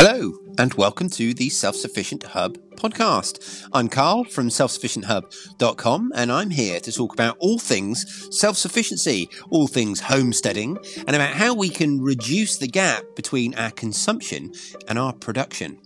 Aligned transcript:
Hello, 0.00 0.32
and 0.58 0.72
welcome 0.74 1.10
to 1.10 1.34
the 1.34 1.48
Self 1.48 1.74
Sufficient 1.74 2.22
Hub 2.22 2.56
podcast. 2.76 3.66
I'm 3.72 3.88
Carl 3.88 4.22
from 4.22 4.48
selfsufficienthub.com, 4.48 6.12
and 6.14 6.30
I'm 6.30 6.50
here 6.50 6.78
to 6.78 6.92
talk 6.92 7.14
about 7.14 7.36
all 7.40 7.58
things 7.58 8.28
self 8.30 8.56
sufficiency, 8.56 9.28
all 9.50 9.66
things 9.66 9.98
homesteading, 9.98 10.78
and 10.98 11.16
about 11.16 11.34
how 11.34 11.52
we 11.52 11.68
can 11.68 12.00
reduce 12.00 12.58
the 12.58 12.68
gap 12.68 13.02
between 13.16 13.56
our 13.56 13.72
consumption 13.72 14.52
and 14.86 15.00
our 15.00 15.12
production. 15.12 15.80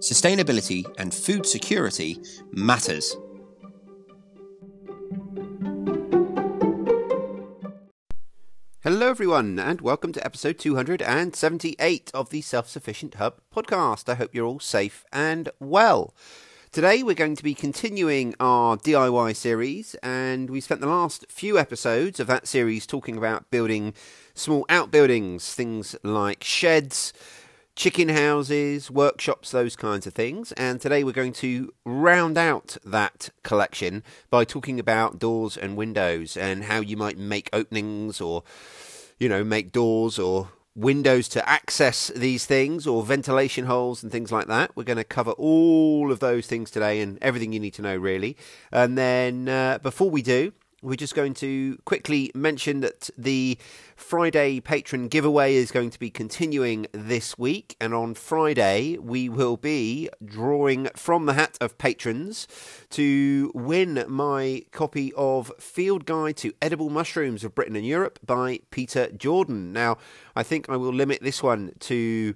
Sustainability 0.00 0.84
and 0.98 1.14
food 1.14 1.46
security 1.46 2.18
matters. 2.52 3.16
Hello, 8.84 9.08
everyone, 9.08 9.58
and 9.58 9.80
welcome 9.80 10.12
to 10.12 10.22
episode 10.26 10.58
278 10.58 12.10
of 12.12 12.28
the 12.28 12.42
Self 12.42 12.68
Sufficient 12.68 13.14
Hub 13.14 13.40
podcast. 13.50 14.10
I 14.10 14.14
hope 14.16 14.34
you're 14.34 14.44
all 14.44 14.60
safe 14.60 15.06
and 15.10 15.48
well. 15.58 16.12
Today, 16.70 17.02
we're 17.02 17.14
going 17.14 17.34
to 17.34 17.42
be 17.42 17.54
continuing 17.54 18.34
our 18.38 18.76
DIY 18.76 19.36
series, 19.36 19.94
and 20.02 20.50
we 20.50 20.60
spent 20.60 20.82
the 20.82 20.86
last 20.86 21.24
few 21.30 21.58
episodes 21.58 22.20
of 22.20 22.26
that 22.26 22.46
series 22.46 22.86
talking 22.86 23.16
about 23.16 23.50
building 23.50 23.94
small 24.34 24.66
outbuildings, 24.68 25.54
things 25.54 25.96
like 26.02 26.44
sheds, 26.44 27.14
chicken 27.76 28.08
houses, 28.08 28.90
workshops, 28.90 29.50
those 29.50 29.76
kinds 29.76 30.06
of 30.06 30.14
things. 30.14 30.52
And 30.52 30.80
today 30.80 31.02
we're 31.02 31.12
going 31.12 31.32
to 31.34 31.72
round 31.84 32.38
out 32.38 32.76
that 32.84 33.30
collection 33.42 34.02
by 34.30 34.44
talking 34.44 34.78
about 34.78 35.18
doors 35.18 35.56
and 35.56 35.76
windows 35.76 36.36
and 36.36 36.64
how 36.64 36.80
you 36.80 36.96
might 36.96 37.18
make 37.18 37.50
openings 37.52 38.20
or, 38.20 38.44
you 39.18 39.28
know, 39.28 39.42
make 39.42 39.72
doors 39.72 40.18
or 40.18 40.50
windows 40.76 41.28
to 41.28 41.48
access 41.48 42.08
these 42.16 42.46
things 42.46 42.86
or 42.86 43.04
ventilation 43.04 43.66
holes 43.66 44.02
and 44.02 44.10
things 44.10 44.32
like 44.32 44.46
that. 44.46 44.70
We're 44.76 44.84
going 44.84 44.96
to 44.96 45.04
cover 45.04 45.32
all 45.32 46.10
of 46.10 46.20
those 46.20 46.46
things 46.46 46.70
today 46.70 47.00
and 47.00 47.18
everything 47.22 47.52
you 47.52 47.60
need 47.60 47.74
to 47.74 47.82
know, 47.82 47.96
really. 47.96 48.36
And 48.72 48.98
then 48.98 49.48
uh, 49.48 49.78
before 49.78 50.10
we 50.10 50.22
do, 50.22 50.52
we're 50.84 50.96
just 50.96 51.14
going 51.14 51.32
to 51.34 51.78
quickly 51.86 52.30
mention 52.34 52.80
that 52.80 53.08
the 53.16 53.56
Friday 53.96 54.60
patron 54.60 55.08
giveaway 55.08 55.54
is 55.54 55.70
going 55.70 55.88
to 55.90 55.98
be 55.98 56.10
continuing 56.10 56.86
this 56.92 57.38
week. 57.38 57.74
And 57.80 57.94
on 57.94 58.14
Friday, 58.14 58.98
we 58.98 59.28
will 59.28 59.56
be 59.56 60.10
drawing 60.22 60.88
from 60.94 61.24
the 61.24 61.32
hat 61.32 61.56
of 61.60 61.78
patrons 61.78 62.46
to 62.90 63.50
win 63.54 64.04
my 64.06 64.62
copy 64.72 65.12
of 65.16 65.50
Field 65.58 66.04
Guide 66.04 66.36
to 66.38 66.52
Edible 66.60 66.90
Mushrooms 66.90 67.44
of 67.44 67.54
Britain 67.54 67.76
and 67.76 67.86
Europe 67.86 68.18
by 68.24 68.60
Peter 68.70 69.10
Jordan. 69.10 69.72
Now, 69.72 69.96
I 70.36 70.42
think 70.42 70.68
I 70.68 70.76
will 70.76 70.92
limit 70.92 71.22
this 71.22 71.42
one 71.42 71.72
to 71.80 72.34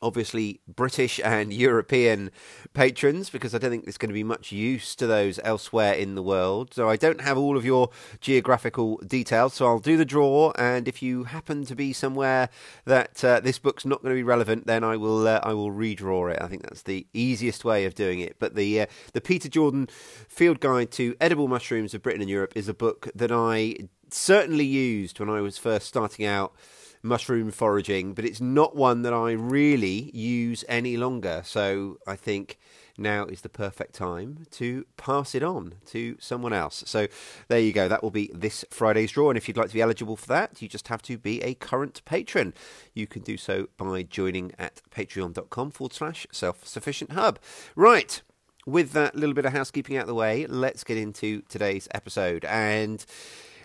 obviously 0.00 0.60
British 0.66 1.20
and 1.24 1.52
European 1.52 2.30
patrons 2.74 3.30
because 3.30 3.54
I 3.54 3.58
don't 3.58 3.70
think 3.70 3.84
there's 3.84 3.98
going 3.98 4.10
to 4.10 4.14
be 4.14 4.24
much 4.24 4.52
use 4.52 4.94
to 4.96 5.06
those 5.06 5.40
elsewhere 5.42 5.92
in 5.92 6.14
the 6.14 6.22
world. 6.22 6.74
So 6.74 6.88
I 6.88 6.96
don't 6.96 7.20
have 7.20 7.36
all 7.36 7.56
of 7.56 7.64
your 7.64 7.90
geographical 8.20 8.98
details. 8.98 9.54
So 9.54 9.66
I'll 9.66 9.78
do 9.78 9.96
the 9.96 10.04
draw, 10.04 10.52
and 10.56 10.88
if 10.88 11.02
you 11.02 11.24
happen 11.24 11.64
to 11.66 11.74
be 11.74 11.92
somewhere 11.92 12.48
that 12.84 13.22
uh, 13.24 13.40
this 13.40 13.58
book's 13.58 13.84
not 13.84 14.02
going 14.02 14.14
to 14.14 14.18
be 14.18 14.22
relevant, 14.22 14.66
then 14.66 14.84
I 14.84 14.96
will 14.96 15.26
uh, 15.26 15.40
I 15.42 15.54
will 15.54 15.70
redraw 15.70 16.32
it. 16.32 16.40
I 16.40 16.48
think 16.48 16.62
that's 16.62 16.82
the 16.82 17.06
easiest 17.12 17.64
way 17.64 17.84
of 17.84 17.94
doing 17.94 18.20
it. 18.20 18.36
But 18.38 18.54
the 18.54 18.82
uh, 18.82 18.86
the 19.12 19.20
Peter 19.20 19.48
Jordan 19.48 19.88
Field 20.28 20.60
Guide 20.60 20.90
to 20.92 21.16
Edible 21.20 21.48
Mushrooms 21.48 21.94
of 21.94 22.02
Britain 22.02 22.20
and 22.20 22.30
Europe 22.30 22.52
is 22.54 22.68
a 22.68 22.74
book 22.74 23.08
that 23.14 23.32
I 23.32 23.76
certainly 24.10 24.64
used 24.64 25.20
when 25.20 25.28
I 25.28 25.40
was 25.40 25.58
first 25.58 25.86
starting 25.86 26.24
out 26.24 26.54
mushroom 27.02 27.50
foraging, 27.50 28.14
but 28.14 28.24
it's 28.24 28.40
not 28.40 28.76
one 28.76 29.02
that 29.02 29.12
I 29.12 29.32
really 29.32 30.10
use 30.16 30.64
any 30.68 30.96
longer. 30.96 31.42
So 31.44 31.98
I 32.06 32.16
think 32.16 32.58
now 32.98 33.24
is 33.26 33.42
the 33.42 33.48
perfect 33.48 33.94
time 33.94 34.46
to 34.50 34.84
pass 34.96 35.34
it 35.34 35.42
on 35.42 35.74
to 35.86 36.16
someone 36.18 36.52
else. 36.52 36.82
So 36.86 37.06
there 37.48 37.60
you 37.60 37.72
go. 37.72 37.88
That 37.88 38.02
will 38.02 38.10
be 38.10 38.30
this 38.34 38.64
Friday's 38.70 39.12
draw. 39.12 39.30
And 39.30 39.38
if 39.38 39.46
you'd 39.46 39.56
like 39.56 39.68
to 39.68 39.74
be 39.74 39.82
eligible 39.82 40.16
for 40.16 40.26
that, 40.26 40.60
you 40.60 40.68
just 40.68 40.88
have 40.88 41.02
to 41.02 41.16
be 41.16 41.40
a 41.42 41.54
current 41.54 42.04
patron. 42.04 42.52
You 42.94 43.06
can 43.06 43.22
do 43.22 43.36
so 43.36 43.68
by 43.76 44.02
joining 44.02 44.52
at 44.58 44.82
patreon.com 44.90 45.70
forward 45.70 45.92
slash 45.92 46.26
self 46.32 46.66
sufficient 46.66 47.12
hub. 47.12 47.38
Right. 47.76 48.20
With 48.66 48.92
that 48.92 49.14
little 49.14 49.34
bit 49.34 49.46
of 49.46 49.52
housekeeping 49.52 49.96
out 49.96 50.02
of 50.02 50.08
the 50.08 50.14
way, 50.14 50.46
let's 50.46 50.84
get 50.84 50.98
into 50.98 51.42
today's 51.48 51.88
episode. 51.94 52.44
And 52.44 53.04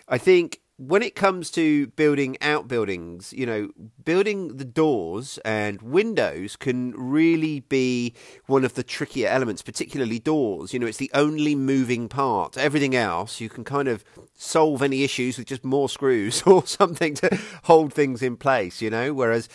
I 0.08 0.16
think 0.16 0.60
when 0.76 1.02
it 1.02 1.14
comes 1.14 1.50
to 1.52 1.86
building 1.88 2.36
outbuildings, 2.40 3.32
you 3.32 3.46
know, 3.46 3.70
building 4.04 4.56
the 4.56 4.64
doors 4.64 5.38
and 5.44 5.80
windows 5.80 6.56
can 6.56 6.92
really 6.96 7.60
be 7.60 8.12
one 8.46 8.64
of 8.64 8.74
the 8.74 8.82
trickier 8.82 9.28
elements, 9.28 9.62
particularly 9.62 10.18
doors. 10.18 10.72
You 10.72 10.80
know, 10.80 10.86
it's 10.86 10.98
the 10.98 11.10
only 11.14 11.54
moving 11.54 12.08
part. 12.08 12.58
Everything 12.58 12.96
else, 12.96 13.40
you 13.40 13.48
can 13.48 13.62
kind 13.62 13.86
of 13.86 14.04
solve 14.34 14.82
any 14.82 15.04
issues 15.04 15.38
with 15.38 15.46
just 15.46 15.64
more 15.64 15.88
screws 15.88 16.42
or 16.46 16.66
something 16.66 17.14
to 17.14 17.38
hold 17.64 17.92
things 17.92 18.20
in 18.20 18.36
place, 18.36 18.82
you 18.82 18.90
know, 18.90 19.14
whereas 19.14 19.48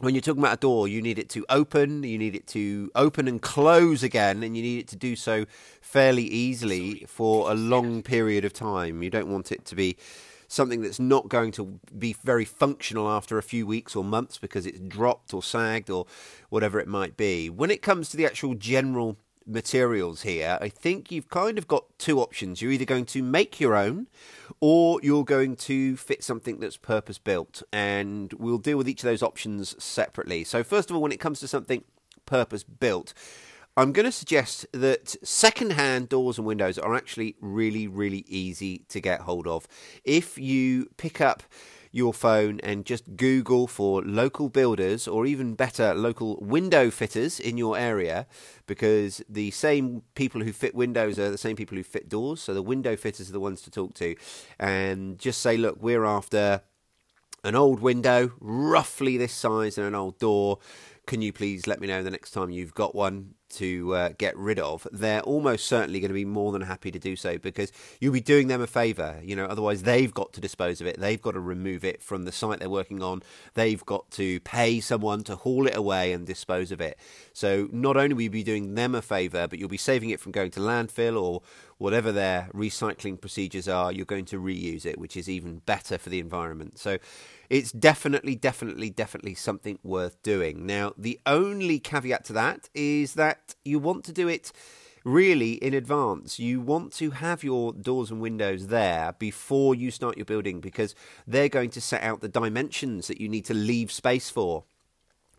when 0.00 0.14
you're 0.14 0.20
talking 0.20 0.42
about 0.42 0.58
a 0.58 0.60
door, 0.60 0.86
you 0.86 1.00
need 1.00 1.18
it 1.18 1.30
to 1.30 1.46
open, 1.48 2.02
you 2.02 2.18
need 2.18 2.34
it 2.34 2.46
to 2.48 2.90
open 2.94 3.26
and 3.26 3.40
close 3.40 4.02
again, 4.02 4.42
and 4.42 4.54
you 4.54 4.62
need 4.62 4.80
it 4.80 4.88
to 4.88 4.96
do 4.96 5.16
so 5.16 5.46
fairly 5.80 6.24
easily 6.24 7.06
for 7.08 7.50
a 7.50 7.54
long 7.54 8.02
period 8.02 8.44
of 8.44 8.52
time. 8.52 9.02
You 9.02 9.08
don't 9.08 9.28
want 9.28 9.50
it 9.50 9.64
to 9.64 9.74
be 9.74 9.96
something 10.48 10.82
that's 10.82 11.00
not 11.00 11.28
going 11.28 11.52
to 11.52 11.80
be 11.96 12.14
very 12.24 12.44
functional 12.44 13.08
after 13.08 13.38
a 13.38 13.42
few 13.42 13.66
weeks 13.66 13.96
or 13.96 14.04
months 14.04 14.38
because 14.38 14.66
it's 14.66 14.78
dropped 14.78 15.34
or 15.34 15.42
sagged 15.42 15.90
or 15.90 16.06
whatever 16.48 16.78
it 16.78 16.88
might 16.88 17.16
be. 17.16 17.50
When 17.50 17.70
it 17.70 17.82
comes 17.82 18.08
to 18.10 18.16
the 18.16 18.26
actual 18.26 18.54
general 18.54 19.16
materials 19.46 20.22
here, 20.22 20.58
I 20.60 20.68
think 20.68 21.10
you've 21.10 21.28
kind 21.28 21.58
of 21.58 21.68
got 21.68 21.84
two 21.98 22.20
options. 22.20 22.60
You're 22.60 22.72
either 22.72 22.84
going 22.84 23.06
to 23.06 23.22
make 23.22 23.60
your 23.60 23.76
own 23.76 24.08
or 24.60 25.00
you're 25.02 25.24
going 25.24 25.56
to 25.56 25.96
fit 25.96 26.24
something 26.24 26.58
that's 26.58 26.76
purpose 26.76 27.18
built. 27.18 27.62
And 27.72 28.32
we'll 28.34 28.58
deal 28.58 28.78
with 28.78 28.88
each 28.88 29.02
of 29.02 29.08
those 29.08 29.22
options 29.22 29.82
separately. 29.82 30.44
So, 30.44 30.62
first 30.62 30.90
of 30.90 30.96
all, 30.96 31.02
when 31.02 31.12
it 31.12 31.20
comes 31.20 31.40
to 31.40 31.48
something 31.48 31.84
purpose 32.24 32.64
built, 32.64 33.14
I'm 33.78 33.92
going 33.92 34.06
to 34.06 34.12
suggest 34.12 34.66
that 34.72 35.16
second-hand 35.22 36.08
doors 36.08 36.38
and 36.38 36.46
windows 36.46 36.78
are 36.78 36.94
actually 36.94 37.36
really, 37.42 37.86
really 37.86 38.24
easy 38.26 38.86
to 38.88 39.00
get 39.00 39.20
hold 39.20 39.46
of. 39.46 39.68
If 40.02 40.38
you 40.38 40.88
pick 40.96 41.20
up 41.20 41.42
your 41.92 42.14
phone 42.14 42.58
and 42.60 42.86
just 42.86 43.16
Google 43.16 43.66
for 43.66 44.00
local 44.00 44.48
builders 44.48 45.06
or 45.06 45.26
even 45.26 45.54
better, 45.54 45.94
local 45.94 46.38
window 46.40 46.90
fitters 46.90 47.38
in 47.38 47.58
your 47.58 47.76
area, 47.76 48.26
because 48.66 49.22
the 49.28 49.50
same 49.50 50.00
people 50.14 50.42
who 50.42 50.54
fit 50.54 50.74
windows 50.74 51.18
are 51.18 51.30
the 51.30 51.36
same 51.36 51.54
people 51.54 51.76
who 51.76 51.84
fit 51.84 52.08
doors. 52.08 52.40
So 52.40 52.54
the 52.54 52.62
window 52.62 52.96
fitters 52.96 53.28
are 53.28 53.34
the 53.34 53.40
ones 53.40 53.60
to 53.60 53.70
talk 53.70 53.92
to. 53.96 54.16
And 54.58 55.18
just 55.18 55.42
say, 55.42 55.58
look, 55.58 55.76
we're 55.82 56.06
after 56.06 56.62
an 57.44 57.54
old 57.54 57.80
window, 57.80 58.32
roughly 58.40 59.18
this 59.18 59.34
size, 59.34 59.76
and 59.76 59.86
an 59.86 59.94
old 59.94 60.18
door. 60.18 60.60
Can 61.06 61.20
you 61.20 61.32
please 61.32 61.66
let 61.66 61.78
me 61.78 61.86
know 61.86 62.02
the 62.02 62.10
next 62.10 62.30
time 62.30 62.50
you've 62.50 62.74
got 62.74 62.94
one? 62.94 63.34
To 63.50 63.94
uh, 63.94 64.08
get 64.18 64.36
rid 64.36 64.58
of, 64.58 64.86
they're 64.92 65.22
almost 65.22 65.66
certainly 65.66 66.00
going 66.00 66.10
to 66.10 66.14
be 66.14 66.24
more 66.24 66.52
than 66.52 66.62
happy 66.62 66.90
to 66.90 66.98
do 66.98 67.16
so 67.16 67.38
because 67.38 67.72
you'll 68.00 68.12
be 68.12 68.20
doing 68.20 68.48
them 68.48 68.60
a 68.60 68.66
favour. 68.66 69.20
You 69.22 69.36
know, 69.36 69.46
otherwise 69.46 69.82
they've 69.82 70.12
got 70.12 70.32
to 70.34 70.40
dispose 70.40 70.80
of 70.80 70.86
it. 70.86 70.98
They've 70.98 71.20
got 71.20 71.32
to 71.32 71.40
remove 71.40 71.84
it 71.84 72.02
from 72.02 72.24
the 72.24 72.32
site 72.32 72.58
they're 72.58 72.70
working 72.70 73.02
on. 73.02 73.22
They've 73.54 73.84
got 73.84 74.10
to 74.12 74.40
pay 74.40 74.80
someone 74.80 75.22
to 75.24 75.36
haul 75.36 75.66
it 75.66 75.76
away 75.76 76.12
and 76.12 76.26
dispose 76.26 76.72
of 76.72 76.80
it. 76.80 76.98
So 77.32 77.68
not 77.72 77.96
only 77.96 78.14
will 78.14 78.22
you 78.22 78.30
be 78.30 78.42
doing 78.42 78.74
them 78.74 78.94
a 78.94 79.02
favour, 79.02 79.46
but 79.48 79.58
you'll 79.58 79.68
be 79.68 79.76
saving 79.76 80.10
it 80.10 80.20
from 80.20 80.32
going 80.32 80.50
to 80.52 80.60
landfill 80.60 81.20
or 81.20 81.42
whatever 81.78 82.12
their 82.12 82.48
recycling 82.54 83.20
procedures 83.20 83.68
are. 83.68 83.92
You're 83.92 84.06
going 84.06 84.24
to 84.26 84.40
reuse 84.40 84.86
it, 84.86 84.98
which 84.98 85.16
is 85.16 85.28
even 85.28 85.58
better 85.66 85.98
for 85.98 86.08
the 86.08 86.20
environment. 86.20 86.78
So 86.78 86.98
it's 87.48 87.72
definitely, 87.72 88.34
definitely, 88.34 88.90
definitely 88.90 89.34
something 89.34 89.78
worth 89.82 90.22
doing. 90.22 90.66
Now, 90.66 90.92
the 90.96 91.20
only 91.26 91.78
caveat 91.78 92.24
to 92.26 92.32
that 92.34 92.68
is 92.74 93.14
that 93.14 93.54
you 93.64 93.78
want 93.78 94.04
to 94.04 94.12
do 94.12 94.28
it 94.28 94.52
really 95.04 95.52
in 95.52 95.72
advance. 95.72 96.40
You 96.40 96.60
want 96.60 96.92
to 96.94 97.10
have 97.10 97.44
your 97.44 97.72
doors 97.72 98.10
and 98.10 98.20
windows 98.20 98.66
there 98.66 99.14
before 99.18 99.74
you 99.74 99.92
start 99.92 100.16
your 100.16 100.24
building 100.24 100.60
because 100.60 100.96
they're 101.26 101.48
going 101.48 101.70
to 101.70 101.80
set 101.80 102.02
out 102.02 102.20
the 102.20 102.28
dimensions 102.28 103.06
that 103.06 103.20
you 103.20 103.28
need 103.28 103.44
to 103.44 103.54
leave 103.54 103.92
space 103.92 104.30
for. 104.30 104.64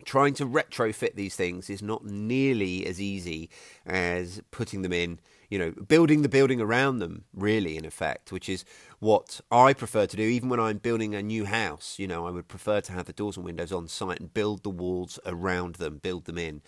Trying 0.04 0.34
to 0.34 0.46
retrofit 0.46 1.16
these 1.16 1.36
things 1.36 1.68
is 1.68 1.82
not 1.82 2.04
nearly 2.04 2.86
as 2.86 3.00
easy 3.00 3.50
as 3.84 4.40
putting 4.50 4.82
them 4.82 4.92
in 4.92 5.18
you 5.48 5.58
know, 5.58 5.70
building 5.70 6.22
the 6.22 6.28
building 6.28 6.60
around 6.60 6.98
them, 6.98 7.24
really, 7.34 7.76
in 7.76 7.84
effect, 7.84 8.32
which 8.32 8.48
is 8.48 8.64
what 8.98 9.40
I 9.50 9.72
prefer 9.72 10.06
to 10.06 10.16
do. 10.16 10.22
Even 10.22 10.48
when 10.48 10.60
I'm 10.60 10.78
building 10.78 11.14
a 11.14 11.22
new 11.22 11.44
house, 11.46 11.98
you 11.98 12.06
know, 12.06 12.26
I 12.26 12.30
would 12.30 12.48
prefer 12.48 12.80
to 12.82 12.92
have 12.92 13.06
the 13.06 13.12
doors 13.12 13.36
and 13.36 13.44
windows 13.44 13.72
on 13.72 13.88
site 13.88 14.20
and 14.20 14.32
build 14.32 14.62
the 14.62 14.70
walls 14.70 15.18
around 15.24 15.76
them, 15.76 15.98
build 15.98 16.26
them 16.26 16.38
in. 16.38 16.60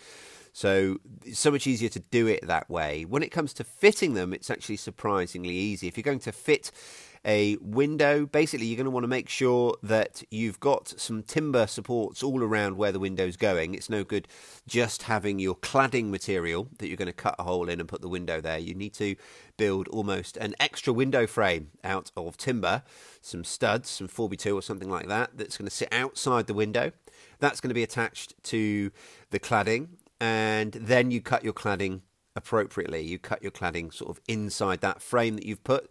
So 0.53 0.99
it's 1.25 1.39
so 1.39 1.51
much 1.51 1.67
easier 1.67 1.89
to 1.91 2.01
do 2.01 2.27
it 2.27 2.47
that 2.47 2.69
way. 2.69 3.05
When 3.05 3.23
it 3.23 3.31
comes 3.31 3.53
to 3.55 3.65
fitting 3.65 4.15
them, 4.15 4.33
it's 4.33 4.51
actually 4.51 4.77
surprisingly 4.77 5.55
easy. 5.55 5.87
If 5.87 5.97
you're 5.97 6.03
going 6.03 6.19
to 6.21 6.33
fit 6.33 6.73
a 7.25 7.57
window. 7.61 8.27
Basically, 8.27 8.67
you're 8.67 8.77
going 8.77 8.85
to 8.85 8.91
want 8.91 9.05
to 9.05 9.09
make 9.09 9.29
sure 9.29 9.77
that 9.83 10.23
you've 10.31 10.61
got 10.61 10.89
some 10.99 11.23
timber 11.23 11.67
supports 11.67 12.23
all 12.23 12.43
around 12.43 12.77
where 12.77 12.93
the 12.93 12.99
window's 12.99 13.37
going. 13.37 13.75
It's 13.75 13.91
no 13.91 14.05
good 14.05 14.27
just 14.67 15.03
having 15.03 15.39
your 15.39 15.55
cladding 15.55 16.09
material 16.09 16.69
that 16.79 16.89
you're 16.89 16.97
going 16.97 17.07
to 17.07 17.13
cut 17.13 17.37
a 17.39 17.43
hole 17.43 17.69
in 17.69 17.81
and 17.81 17.89
put 17.89 18.01
the 18.01 18.09
window 18.09 18.41
there. 18.41 18.59
You 18.59 18.75
need 18.75 18.95
to 18.95 19.17
build 19.57 19.89
almost 19.89 20.37
an 20.39 20.55
extra 20.59 20.93
window 20.93 21.27
frame 21.27 21.69
out 21.85 22.11
of 22.17 22.37
timber, 22.37 22.83
some 23.21 23.45
studs, 23.45 23.91
some 23.91 24.09
4x2 24.09 24.55
or 24.55 24.63
something 24.63 24.89
like 24.89 25.09
that, 25.09 25.31
that's 25.37 25.59
going 25.59 25.69
to 25.69 25.75
sit 25.75 25.93
outside 25.93 26.47
the 26.47 26.55
window. 26.55 26.93
That's 27.39 27.61
going 27.61 27.69
to 27.69 27.75
be 27.75 27.83
attached 27.83 28.35
to 28.45 28.91
the 29.31 29.41
cladding, 29.41 29.89
and 30.21 30.73
then 30.73 31.11
you 31.11 31.21
cut 31.21 31.45
your 31.45 31.53
cladding 31.53 32.01
appropriately. 32.37 33.03
You 33.03 33.19
cut 33.19 33.43
your 33.43 33.51
cladding 33.51 33.93
sort 33.93 34.11
of 34.11 34.21
inside 34.29 34.81
that 34.81 35.03
frame 35.03 35.35
that 35.37 35.45
you've 35.45 35.65
put 35.65 35.91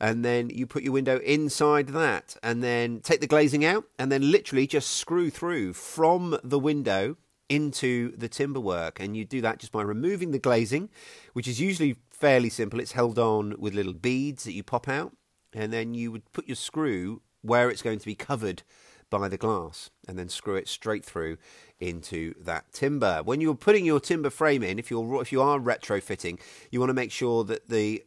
and 0.00 0.24
then 0.24 0.50
you 0.50 0.66
put 0.66 0.82
your 0.82 0.92
window 0.92 1.18
inside 1.18 1.88
that 1.88 2.36
and 2.42 2.62
then 2.62 3.00
take 3.00 3.20
the 3.20 3.26
glazing 3.26 3.64
out 3.64 3.84
and 3.98 4.10
then 4.10 4.30
literally 4.30 4.66
just 4.66 4.90
screw 4.90 5.30
through 5.30 5.72
from 5.72 6.38
the 6.42 6.58
window 6.58 7.16
into 7.48 8.14
the 8.16 8.28
timber 8.28 8.60
work 8.60 9.00
and 9.00 9.16
you 9.16 9.24
do 9.24 9.40
that 9.40 9.58
just 9.58 9.72
by 9.72 9.82
removing 9.82 10.30
the 10.30 10.38
glazing 10.38 10.90
which 11.32 11.48
is 11.48 11.60
usually 11.60 11.96
fairly 12.10 12.50
simple 12.50 12.78
it's 12.78 12.92
held 12.92 13.18
on 13.18 13.54
with 13.58 13.74
little 13.74 13.94
beads 13.94 14.44
that 14.44 14.52
you 14.52 14.62
pop 14.62 14.86
out 14.86 15.12
and 15.54 15.72
then 15.72 15.94
you 15.94 16.12
would 16.12 16.30
put 16.32 16.46
your 16.46 16.56
screw 16.56 17.22
where 17.40 17.70
it's 17.70 17.82
going 17.82 17.98
to 17.98 18.06
be 18.06 18.14
covered 18.14 18.62
by 19.10 19.28
the 19.28 19.38
glass 19.38 19.90
and 20.06 20.18
then 20.18 20.28
screw 20.28 20.56
it 20.56 20.68
straight 20.68 21.04
through 21.04 21.38
into 21.80 22.34
that 22.42 22.72
timber. 22.72 23.22
When 23.24 23.40
you're 23.40 23.54
putting 23.54 23.84
your 23.84 24.00
timber 24.00 24.30
frame 24.30 24.62
in, 24.62 24.78
if 24.78 24.90
you're 24.90 25.22
if 25.22 25.32
you 25.32 25.40
are 25.40 25.58
retrofitting, 25.58 26.40
you 26.70 26.80
want 26.80 26.90
to 26.90 26.94
make 26.94 27.12
sure 27.12 27.44
that 27.44 27.68
the 27.68 28.04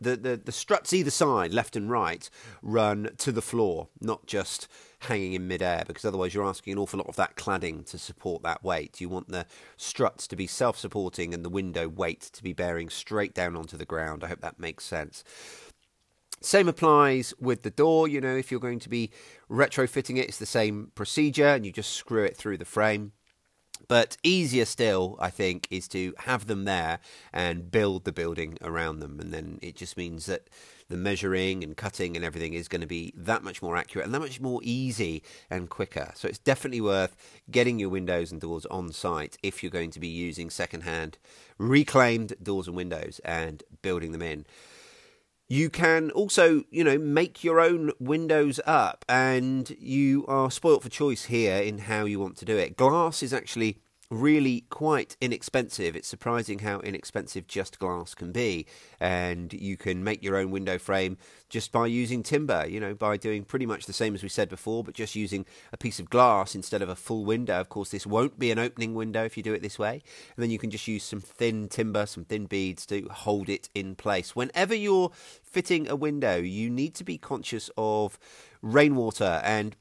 The, 0.00 0.16
the, 0.16 0.36
the 0.36 0.52
struts 0.52 0.92
either 0.92 1.10
side, 1.10 1.52
left 1.52 1.76
and 1.76 1.90
right, 1.90 2.28
run 2.62 3.10
to 3.18 3.32
the 3.32 3.42
floor, 3.42 3.88
not 4.00 4.26
just 4.26 4.68
hanging 5.00 5.32
in 5.34 5.48
midair, 5.48 5.84
because 5.86 6.04
otherwise 6.04 6.34
you're 6.34 6.44
asking 6.44 6.72
an 6.74 6.78
awful 6.78 6.98
lot 6.98 7.08
of 7.08 7.16
that 7.16 7.36
cladding 7.36 7.84
to 7.90 7.98
support 7.98 8.42
that 8.42 8.64
weight. 8.64 9.00
You 9.00 9.08
want 9.08 9.28
the 9.28 9.46
struts 9.76 10.26
to 10.28 10.36
be 10.36 10.46
self 10.46 10.78
supporting 10.78 11.34
and 11.34 11.44
the 11.44 11.50
window 11.50 11.88
weight 11.88 12.20
to 12.32 12.42
be 12.42 12.52
bearing 12.52 12.88
straight 12.88 13.34
down 13.34 13.56
onto 13.56 13.76
the 13.76 13.84
ground. 13.84 14.24
I 14.24 14.28
hope 14.28 14.40
that 14.40 14.60
makes 14.60 14.84
sense. 14.84 15.24
Same 16.40 16.68
applies 16.68 17.32
with 17.38 17.62
the 17.62 17.70
door. 17.70 18.08
You 18.08 18.20
know, 18.20 18.36
if 18.36 18.50
you're 18.50 18.60
going 18.60 18.80
to 18.80 18.88
be 18.88 19.10
retrofitting 19.50 20.18
it, 20.18 20.28
it's 20.28 20.38
the 20.38 20.46
same 20.46 20.90
procedure 20.94 21.46
and 21.46 21.64
you 21.64 21.72
just 21.72 21.92
screw 21.92 22.24
it 22.24 22.36
through 22.36 22.58
the 22.58 22.64
frame. 22.64 23.12
But 23.88 24.16
easier 24.22 24.64
still, 24.64 25.16
I 25.20 25.30
think, 25.30 25.66
is 25.70 25.88
to 25.88 26.14
have 26.18 26.46
them 26.46 26.64
there 26.64 27.00
and 27.32 27.70
build 27.70 28.04
the 28.04 28.12
building 28.12 28.58
around 28.62 29.00
them. 29.00 29.20
And 29.20 29.32
then 29.32 29.58
it 29.62 29.76
just 29.76 29.96
means 29.96 30.26
that 30.26 30.48
the 30.88 30.96
measuring 30.96 31.64
and 31.64 31.76
cutting 31.76 32.16
and 32.16 32.24
everything 32.24 32.52
is 32.52 32.68
going 32.68 32.82
to 32.82 32.86
be 32.86 33.14
that 33.16 33.42
much 33.42 33.62
more 33.62 33.76
accurate 33.76 34.04
and 34.04 34.14
that 34.14 34.20
much 34.20 34.40
more 34.40 34.60
easy 34.62 35.22
and 35.50 35.70
quicker. 35.70 36.12
So 36.14 36.28
it's 36.28 36.38
definitely 36.38 36.82
worth 36.82 37.16
getting 37.50 37.78
your 37.78 37.88
windows 37.88 38.30
and 38.30 38.40
doors 38.40 38.66
on 38.66 38.92
site 38.92 39.38
if 39.42 39.62
you're 39.62 39.70
going 39.70 39.90
to 39.92 40.00
be 40.00 40.08
using 40.08 40.50
second-hand 40.50 41.16
reclaimed 41.56 42.34
doors 42.42 42.66
and 42.66 42.76
windows 42.76 43.20
and 43.24 43.62
building 43.80 44.12
them 44.12 44.22
in. 44.22 44.44
You 45.52 45.68
can 45.68 46.10
also, 46.12 46.64
you 46.70 46.82
know, 46.82 46.96
make 46.96 47.44
your 47.44 47.60
own 47.60 47.90
windows 48.00 48.58
up, 48.64 49.04
and 49.06 49.68
you 49.78 50.24
are 50.26 50.50
spoilt 50.50 50.82
for 50.82 50.88
choice 50.88 51.26
here 51.26 51.58
in 51.58 51.76
how 51.76 52.06
you 52.06 52.18
want 52.18 52.38
to 52.38 52.46
do 52.46 52.56
it. 52.56 52.74
Glass 52.74 53.22
is 53.22 53.34
actually 53.34 53.76
really 54.12 54.64
quite 54.68 55.16
inexpensive. 55.22 55.96
It's 55.96 56.06
surprising 56.06 56.60
how 56.60 56.80
inexpensive 56.80 57.46
just 57.46 57.78
glass 57.78 58.14
can 58.14 58.30
be. 58.30 58.66
And 59.00 59.52
you 59.54 59.78
can 59.78 60.04
make 60.04 60.22
your 60.22 60.36
own 60.36 60.50
window 60.50 60.78
frame 60.78 61.16
just 61.48 61.72
by 61.72 61.86
using 61.86 62.22
timber, 62.22 62.66
you 62.68 62.78
know, 62.78 62.94
by 62.94 63.16
doing 63.16 63.44
pretty 63.44 63.64
much 63.64 63.86
the 63.86 63.92
same 63.92 64.14
as 64.14 64.22
we 64.22 64.28
said 64.28 64.50
before, 64.50 64.84
but 64.84 64.94
just 64.94 65.14
using 65.14 65.46
a 65.72 65.78
piece 65.78 65.98
of 65.98 66.10
glass 66.10 66.54
instead 66.54 66.82
of 66.82 66.90
a 66.90 66.96
full 66.96 67.24
window. 67.24 67.58
Of 67.58 67.70
course, 67.70 67.88
this 67.88 68.06
won't 68.06 68.38
be 68.38 68.50
an 68.50 68.58
opening 68.58 68.94
window 68.94 69.24
if 69.24 69.36
you 69.36 69.42
do 69.42 69.54
it 69.54 69.62
this 69.62 69.78
way. 69.78 70.02
And 70.36 70.42
then 70.42 70.50
you 70.50 70.58
can 70.58 70.70
just 70.70 70.86
use 70.86 71.04
some 71.04 71.20
thin 71.20 71.68
timber, 71.68 72.04
some 72.04 72.24
thin 72.24 72.44
beads 72.44 72.84
to 72.86 73.08
hold 73.10 73.48
it 73.48 73.70
in 73.74 73.94
place. 73.94 74.36
Whenever 74.36 74.74
you're 74.74 75.10
fitting 75.42 75.88
a 75.88 75.96
window, 75.96 76.36
you 76.36 76.68
need 76.68 76.94
to 76.96 77.04
be 77.04 77.16
conscious 77.16 77.70
of 77.78 78.18
rainwater 78.60 79.40
and 79.42 79.74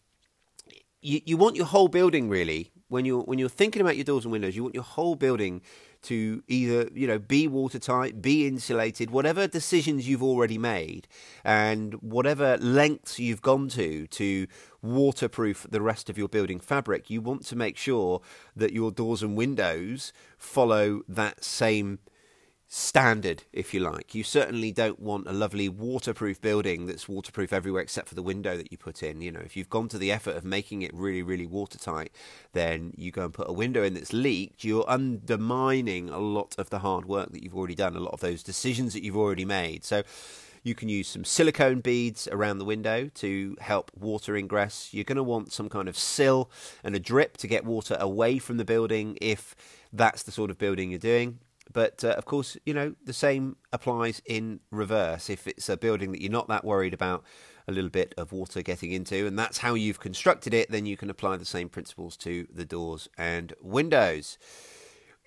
you, 1.02 1.20
you 1.26 1.36
want 1.36 1.56
your 1.56 1.66
whole 1.66 1.88
building 1.88 2.30
really 2.30 2.72
when 2.92 3.06
you're 3.06 3.22
when 3.22 3.40
you're 3.40 3.48
thinking 3.48 3.82
about 3.82 3.96
your 3.96 4.04
doors 4.04 4.26
and 4.26 4.34
windows, 4.34 4.54
you 4.54 4.64
want 4.64 4.76
your 4.76 4.84
whole 4.84 5.16
building 5.16 5.62
to 6.04 6.44
either 6.50 6.90
you 6.94 7.08
know 7.08 7.18
be 7.18 7.48
watertight, 7.48 8.22
be 8.22 8.46
insulated, 8.46 9.10
whatever 9.12 9.48
decisions 9.48 10.10
you've 10.10 10.22
already 10.22 10.58
made, 10.58 11.08
and 11.46 11.94
whatever 12.02 12.58
lengths 12.58 13.18
you've 13.18 13.42
gone 13.42 13.70
to 13.70 14.08
to 14.08 14.46
waterproof 14.82 15.66
the 15.70 15.82
rest 15.82 16.10
of 16.10 16.18
your 16.18 16.28
building 16.28 16.60
fabric. 16.60 17.10
You 17.10 17.22
want 17.22 17.46
to 17.46 17.56
make 17.56 17.78
sure 17.78 18.20
that 18.58 18.74
your 18.74 18.92
doors 18.92 19.24
and 19.24 19.38
windows 19.38 20.12
follow 20.38 21.02
that 21.08 21.46
same 21.46 22.00
standard, 22.74 23.44
if 23.52 23.74
you 23.74 23.82
like. 23.82 24.16
You 24.16 24.24
certainly 24.24 24.72
don't 24.72 24.98
want 24.98 25.28
a 25.28 25.34
lovely 25.34 25.68
waterproof 25.68 26.40
building 26.40 26.86
that's 26.86 27.10
waterproof 27.10 27.52
everywhere 27.52 27.82
except 27.82 28.08
for 28.08 28.16
the 28.16 28.24
window 28.24 28.56
that 28.56 28.72
you 28.72 28.78
put 28.78 29.04
in. 29.04 29.20
You 29.20 29.30
know, 29.30 29.42
if 29.42 29.58
you've 29.58 29.70
gone 29.70 29.90
to 29.90 29.98
the 29.98 30.10
effort 30.10 30.38
of 30.38 30.46
making 30.46 30.82
it 30.82 30.94
really, 30.94 31.22
really 31.22 31.46
watertight, 31.46 32.14
then 32.54 32.94
you 32.96 33.12
go 33.12 33.26
and 33.26 33.34
put 33.34 33.50
a 33.50 33.54
window 33.54 33.84
in 33.84 33.94
that's 33.94 34.14
leaked, 34.14 34.64
you're 34.64 34.90
undermining 34.90 36.10
a 36.10 36.18
lot 36.18 36.56
of 36.58 36.70
the 36.70 36.80
hard 36.80 37.04
work 37.04 37.34
that 37.34 37.44
you've 37.44 37.58
already 37.58 37.76
done, 37.76 37.98
a 37.98 38.00
lot 38.00 38.14
of 38.14 38.22
those 38.22 38.42
decisions 38.42 38.94
that 38.94 39.04
you've 39.04 39.18
already 39.18 39.44
made. 39.44 39.84
So, 39.84 40.04
you 40.64 40.76
can 40.76 40.88
use 40.88 41.08
some 41.08 41.26
silicone 41.26 41.82
beads 41.82 42.28
around 42.32 42.60
the 42.60 42.66
window 42.66 43.10
to 43.16 43.58
help 43.60 43.92
water 44.00 44.36
ingress. 44.38 44.94
You're 44.94 45.04
going 45.04 45.16
to 45.16 45.24
want 45.24 45.52
some 45.52 45.70
kind 45.70 45.90
of 45.90 45.98
sill 45.98 46.52
and 46.84 46.96
a 46.96 47.00
drip 47.00 47.36
to 47.38 47.48
get 47.48 47.66
water 47.66 47.98
away 48.00 48.38
from 48.38 48.58
the 48.58 48.64
building 48.64 49.18
if 49.20 49.56
that's 49.92 50.22
the 50.22 50.32
sort 50.32 50.52
of 50.52 50.60
building 50.60 50.92
you're 50.92 51.00
doing. 51.00 51.40
But 51.74 52.04
uh, 52.04 52.10
of 52.10 52.26
course, 52.26 52.58
you 52.66 52.74
know, 52.74 52.96
the 53.04 53.14
same 53.14 53.58
applies 53.72 54.22
in 54.26 54.60
reverse. 54.72 55.30
If 55.30 55.48
it's 55.48 55.70
a 55.70 55.78
building 55.78 56.12
that 56.12 56.22
you're 56.22 56.32
not 56.32 56.48
that 56.50 56.66
worried 56.66 56.94
about 56.94 57.24
a 57.68 57.72
little 57.72 57.90
bit 57.90 58.14
of 58.18 58.32
water 58.32 58.62
getting 58.62 58.92
into, 58.92 59.28
and 59.28 59.38
that's 59.38 59.60
how 59.60 59.74
you've 59.74 60.00
constructed 60.00 60.54
it, 60.54 60.72
then 60.72 60.86
you 60.86 60.98
can 60.98 61.10
apply 61.10 61.38
the 61.38 61.46
same 61.46 61.70
principles 61.70 62.18
to 62.18 62.48
the 62.54 62.66
doors 62.66 63.08
and 63.18 63.54
windows. 63.62 64.38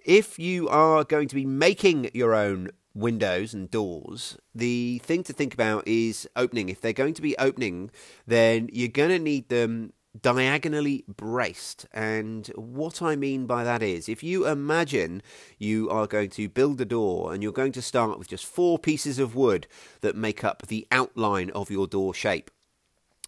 If 0.04 0.38
you 0.38 0.68
are 0.68 1.04
going 1.04 1.28
to 1.28 1.34
be 1.34 1.46
making 1.46 2.10
your 2.12 2.34
own 2.34 2.70
windows 2.94 3.54
and 3.54 3.70
doors, 3.70 4.36
the 4.54 4.98
thing 5.04 5.22
to 5.24 5.32
think 5.32 5.54
about 5.54 5.86
is 5.88 6.28
opening. 6.36 6.68
If 6.68 6.80
they're 6.80 6.92
going 6.92 7.14
to 7.14 7.22
be 7.22 7.36
opening, 7.38 7.90
then 8.26 8.68
you're 8.72 8.88
going 8.88 9.10
to 9.10 9.18
need 9.18 9.48
them 9.48 9.92
diagonally 10.20 11.04
braced. 11.08 11.86
And 11.92 12.46
what 12.54 13.02
I 13.02 13.16
mean 13.16 13.46
by 13.46 13.64
that 13.64 13.82
is 13.82 14.08
if 14.08 14.22
you 14.22 14.46
imagine 14.46 15.22
you 15.58 15.90
are 15.90 16.06
going 16.06 16.30
to 16.30 16.48
build 16.48 16.80
a 16.80 16.84
door 16.84 17.32
and 17.32 17.42
you're 17.42 17.52
going 17.52 17.72
to 17.72 17.82
start 17.82 18.18
with 18.18 18.28
just 18.28 18.46
four 18.46 18.78
pieces 18.78 19.18
of 19.18 19.34
wood 19.34 19.66
that 20.00 20.16
make 20.16 20.44
up 20.44 20.66
the 20.66 20.86
outline 20.90 21.50
of 21.50 21.70
your 21.70 21.86
door 21.86 22.14
shape. 22.14 22.50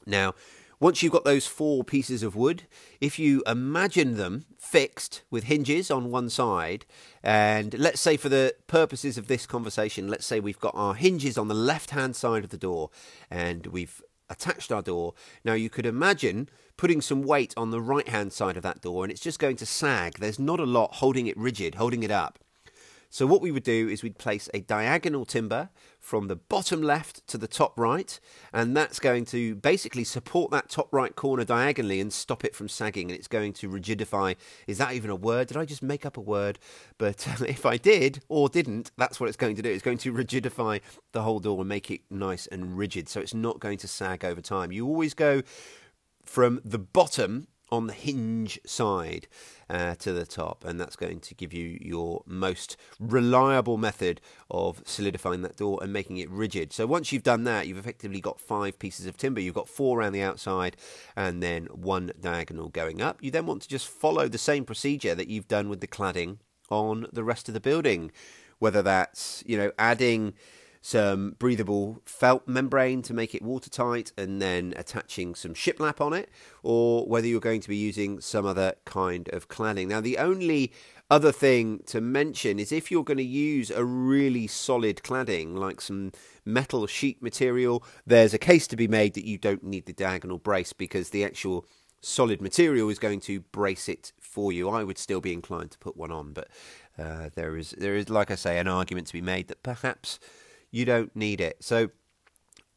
Now, 0.07 0.35
once 0.79 1.03
you've 1.03 1.13
got 1.13 1.25
those 1.25 1.47
four 1.47 1.83
pieces 1.83 2.23
of 2.23 2.37
wood, 2.37 2.65
if 3.01 3.19
you 3.19 3.43
imagine 3.47 4.17
them 4.17 4.45
fixed 4.59 5.23
with 5.31 5.45
hinges 5.45 5.91
on 5.91 6.11
one 6.11 6.29
side, 6.29 6.85
and 7.23 7.73
let's 7.79 8.01
say 8.01 8.19
for 8.19 8.29
the 8.29 8.55
purposes 8.67 9.17
of 9.17 9.27
this 9.27 9.47
conversation, 9.47 10.07
let's 10.07 10.27
say 10.27 10.39
we've 10.39 10.61
got 10.61 10.75
our 10.75 10.95
hinges 10.95 11.39
on 11.39 11.49
the 11.49 11.55
left 11.55 11.91
hand 11.91 12.15
side 12.15 12.45
of 12.45 12.51
the 12.51 12.59
door 12.59 12.91
and 13.31 13.69
we've 13.69 14.03
attached 14.29 14.73
our 14.73 14.83
door. 14.83 15.15
Now 15.45 15.55
you 15.55 15.71
could 15.71 15.87
imagine 15.87 16.49
putting 16.77 17.01
some 17.01 17.23
weight 17.23 17.55
on 17.57 17.71
the 17.71 17.81
right 17.81 18.09
hand 18.09 18.33
side 18.33 18.57
of 18.57 18.63
that 18.63 18.81
door 18.81 19.05
and 19.05 19.11
it's 19.11 19.21
just 19.21 19.39
going 19.39 19.57
to 19.57 19.67
sag. 19.67 20.19
There's 20.19 20.39
not 20.39 20.61
a 20.61 20.65
lot 20.65 20.95
holding 20.95 21.27
it 21.27 21.37
rigid, 21.37 21.77
holding 21.77 22.03
it 22.03 22.11
up. 22.11 22.39
So 23.17 23.27
what 23.27 23.41
we 23.41 23.51
would 23.51 23.63
do 23.63 23.89
is 23.89 24.03
we'd 24.03 24.19
place 24.19 24.51
a 24.53 24.61
diagonal 24.61 25.25
timber 25.25 25.71
from 25.99 26.29
the 26.29 26.37
bottom 26.37 26.83
left 26.83 27.27
to 27.29 27.39
the 27.39 27.49
top 27.49 27.73
right, 27.81 28.21
and 28.53 28.77
that's 28.77 28.99
going 29.01 29.25
to 29.25 29.55
basically 29.55 30.05
support 30.05 30.51
that 30.51 30.69
top 30.69 30.93
right 30.93 31.17
corner 31.17 31.43
diagonally 31.43 31.99
and 31.99 32.13
stop 32.13 32.45
it 32.45 32.55
from 32.55 32.69
sagging, 32.69 33.11
and 33.11 33.19
it's 33.19 33.27
going 33.27 33.55
to 33.55 33.71
rigidify. 33.71 34.37
Is 34.67 34.77
that 34.77 34.93
even 34.93 35.09
a 35.09 35.17
word? 35.17 35.47
Did 35.47 35.57
I 35.57 35.65
just 35.65 35.83
make 35.83 36.05
up 36.05 36.19
a 36.19 36.21
word? 36.21 36.59
But 36.99 37.27
um, 37.27 37.47
if 37.49 37.65
I 37.65 37.79
did 37.79 38.21
or 38.29 38.51
didn't, 38.51 38.91
that's 38.99 39.19
what 39.19 39.31
it's 39.31 39.39
going 39.39 39.57
to 39.57 39.63
do. 39.63 39.71
It's 39.71 39.83
going 39.83 39.97
to 39.97 40.13
rigidify 40.13 40.83
the 41.13 41.23
whole 41.23 41.41
door 41.41 41.61
and 41.61 41.71
make 41.71 41.91
it 41.91 42.03
nice 42.11 42.47
and 42.49 42.77
rigid, 42.77 43.09
so 43.09 43.23
it's 43.23 43.33
not 43.33 43.61
going 43.61 43.79
to 43.79 43.89
sag 43.89 44.27
over 44.27 44.43
time. 44.43 44.73
You 44.73 44.87
always 44.87 45.15
go 45.15 45.41
from 46.27 46.61
the 46.67 46.79
bottom 46.79 47.47
on 47.71 47.87
the 47.87 47.93
hinge 47.93 48.61
side 48.65 49.27
uh, 49.69 49.95
to 49.97 50.13
the 50.13 50.25
top, 50.25 50.65
and 50.65 50.81
that's 50.81 50.97
going 50.97 51.21
to 51.21 51.35
give 51.35 51.53
you 51.53 51.79
your 51.81 52.23
most 52.27 52.77
reliable 53.01 53.77
method 53.77 54.21
of 54.51 54.83
solidifying 54.85 55.43
that 55.43 55.57
door 55.57 55.79
and 55.83 55.93
making 55.93 56.19
it 56.19 56.31
rigid. 56.31 56.73
So 56.73 56.87
once 56.87 57.13
you've 57.13 57.23
done 57.23 57.45
that, 57.45 57.67
you've 57.67 57.79
effectively 57.79 58.21
got 58.21 58.41
five 58.41 58.79
pieces 58.79 59.07
of 59.07 59.17
timber. 59.17 59.41
You've 59.41 59.55
got 59.55 59.69
four 59.69 59.99
around 59.99 60.13
the 60.13 60.23
outside 60.23 60.77
and 61.17 61.43
then 61.43 61.67
one 61.67 62.13
diagonal 62.21 62.69
going 62.69 63.03
up. 63.03 63.23
You 63.23 63.31
then 63.31 63.47
want 63.47 63.63
to 63.63 63.69
just 63.69 63.89
follow 63.89 64.29
the 64.29 64.39
same 64.39 64.65
procedure 64.65 65.15
that 65.15 65.29
you've 65.29 65.49
done 65.49 65.69
with 65.69 65.81
the 65.81 65.89
cladding 65.89 66.39
on 66.71 67.07
the 67.13 67.25
rest 67.25 67.49
of 67.49 67.55
the 67.55 67.61
building, 67.61 68.13
whether 68.59 68.83
that's 68.83 69.43
you 69.47 69.57
know 69.57 69.73
adding 69.79 70.35
some 70.87 71.35
breathable 71.41 72.01
felt 72.05 72.47
membrane 72.47 73.03
to 73.03 73.13
make 73.13 73.35
it 73.35 73.43
watertight 73.43 74.13
and 74.17 74.41
then 74.41 74.73
attaching 74.77 75.35
some 75.35 75.53
shiplap 75.53 76.01
on 76.01 76.13
it, 76.13 76.31
or 76.63 77.05
whether 77.09 77.27
you're 77.27 77.41
going 77.41 77.61
to 77.61 77.69
be 77.69 77.75
using 77.75 78.21
some 78.21 78.47
other 78.47 78.73
kind 78.85 79.29
of 79.31 79.49
cladding. 79.49 79.89
Now, 79.89 80.01
the 80.01 80.17
only 80.17 80.73
other 81.11 81.33
thing 81.33 81.81
to 81.87 82.01
mention 82.01 82.61
is 82.61 82.71
if 82.71 82.93
you're 82.93 83.03
going 83.03 83.17
to 83.17 83.25
use 83.25 83.69
a 83.73 83.85
really 83.85 84.47
solid 84.47 84.99
cladding, 84.99 85.57
like 85.57 85.81
some 85.81 86.13
metal 86.45 86.87
sheet 86.87 87.21
material, 87.21 87.83
there's 88.07 88.33
a 88.33 88.39
case 88.39 88.69
to 88.69 88.77
be 88.77 88.87
made 88.87 89.15
that 89.15 89.27
you 89.27 89.39
don't 89.39 89.65
need 89.65 89.87
the 89.87 89.93
diagonal 89.93 90.39
brace 90.39 90.73
because 90.73 91.11
the 91.11 91.25
actual 91.25 91.67
solid 92.01 92.41
material 92.41 92.89
is 92.91 93.01
going 93.01 93.19
to 93.19 93.41
brace 93.41 93.89
it 93.89 94.13
for 94.21 94.53
you. 94.53 94.69
I 94.69 94.85
would 94.85 94.99
still 94.99 95.21
be 95.21 95.33
inclined 95.33 95.73
to 95.73 95.79
put 95.79 95.97
one 95.97 96.13
on, 96.13 96.33
but 96.33 96.47
uh, 96.97 97.31
there 97.35 97.57
is 97.57 97.73
there 97.73 97.97
is, 97.97 98.09
like 98.09 98.31
I 98.31 98.37
say, 98.37 98.61
an 98.61 98.69
argument 98.69 99.09
to 99.09 99.13
be 99.15 99.21
made 99.21 99.49
that 99.49 99.65
perhaps 99.65 100.21
you 100.77 100.85
don't 100.85 101.15
need 101.17 101.41
it. 101.41 101.57
So 101.61 101.91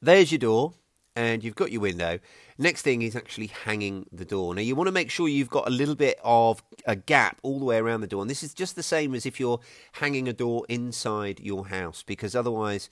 there's 0.01 0.31
your 0.31 0.39
door 0.39 0.73
and 1.15 1.43
you've 1.43 1.55
got 1.55 1.71
your 1.71 1.81
window. 1.81 2.19
Next 2.57 2.81
thing 2.83 3.01
is 3.01 3.13
actually 3.13 3.47
hanging 3.47 4.05
the 4.11 4.23
door. 4.23 4.55
Now 4.55 4.61
you 4.61 4.73
want 4.73 4.87
to 4.87 4.93
make 4.93 5.11
sure 5.11 5.27
you've 5.27 5.49
got 5.49 5.67
a 5.67 5.71
little 5.71 5.95
bit 5.95 6.17
of 6.23 6.63
a 6.85 6.95
gap 6.95 7.39
all 7.43 7.59
the 7.59 7.65
way 7.65 7.77
around 7.77 7.99
the 7.99 8.07
door. 8.07 8.21
And 8.21 8.29
this 8.29 8.41
is 8.41 8.53
just 8.53 8.77
the 8.77 8.83
same 8.83 9.13
as 9.13 9.25
if 9.25 9.37
you're 9.37 9.59
hanging 9.93 10.29
a 10.29 10.33
door 10.33 10.65
inside 10.69 11.41
your 11.41 11.67
house 11.67 12.01
because 12.01 12.35
otherwise 12.35 12.89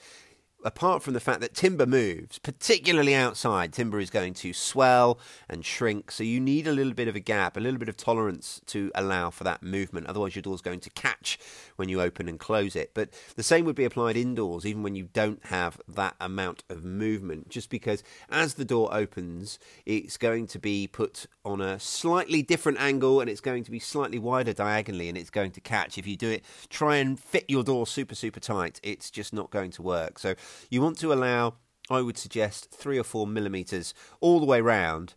apart 0.63 1.03
from 1.03 1.13
the 1.13 1.19
fact 1.19 1.39
that 1.41 1.53
timber 1.53 1.85
moves, 1.85 2.39
particularly 2.39 3.13
outside, 3.13 3.71
timber 3.71 3.99
is 3.99 4.09
going 4.09 4.33
to 4.33 4.53
swell 4.53 5.19
and 5.47 5.65
shrink. 5.65 6.11
So 6.11 6.23
you 6.23 6.39
need 6.39 6.67
a 6.67 6.71
little 6.71 6.93
bit 6.93 7.07
of 7.07 7.15
a 7.15 7.19
gap, 7.19 7.55
a 7.55 7.59
little 7.59 7.79
bit 7.79 7.89
of 7.89 7.97
tolerance 7.97 8.59
to 8.67 8.91
allow 8.95 9.29
for 9.29 9.43
that 9.43 9.61
movement. 9.61 10.07
Otherwise, 10.07 10.35
your 10.35 10.41
door's 10.41 10.61
going 10.61 10.79
to 10.81 10.89
catch 10.89 11.37
when 11.75 11.89
you 11.89 12.01
open 12.01 12.27
and 12.27 12.39
close 12.39 12.75
it. 12.75 12.91
But 12.93 13.09
the 13.35 13.43
same 13.43 13.65
would 13.65 13.75
be 13.75 13.85
applied 13.85 14.17
indoors, 14.17 14.65
even 14.65 14.83
when 14.83 14.95
you 14.95 15.09
don't 15.13 15.45
have 15.45 15.79
that 15.87 16.15
amount 16.19 16.63
of 16.69 16.83
movement, 16.83 17.49
just 17.49 17.69
because 17.69 18.03
as 18.29 18.55
the 18.55 18.65
door 18.65 18.89
opens, 18.91 19.59
it's 19.85 20.17
going 20.17 20.47
to 20.47 20.59
be 20.59 20.87
put 20.87 21.27
on 21.45 21.61
a 21.61 21.79
slightly 21.79 22.41
different 22.41 22.79
angle 22.79 23.21
and 23.21 23.29
it's 23.29 23.41
going 23.41 23.63
to 23.63 23.71
be 23.71 23.79
slightly 23.79 24.19
wider 24.19 24.53
diagonally 24.53 25.07
and 25.07 25.17
it's 25.17 25.29
going 25.29 25.51
to 25.51 25.61
catch. 25.61 25.97
If 25.97 26.07
you 26.07 26.17
do 26.17 26.29
it, 26.29 26.43
try 26.69 26.97
and 26.97 27.19
fit 27.19 27.45
your 27.47 27.63
door 27.63 27.87
super, 27.87 28.15
super 28.15 28.39
tight, 28.39 28.79
it's 28.83 29.09
just 29.11 29.33
not 29.33 29.49
going 29.49 29.71
to 29.71 29.81
work. 29.81 30.19
So 30.19 30.35
you 30.69 30.81
want 30.81 30.97
to 30.99 31.13
allow, 31.13 31.55
I 31.89 32.01
would 32.01 32.17
suggest, 32.17 32.71
three 32.71 32.97
or 32.97 33.03
four 33.03 33.27
millimeters 33.27 33.93
all 34.19 34.39
the 34.39 34.45
way 34.45 34.61
round 34.61 35.13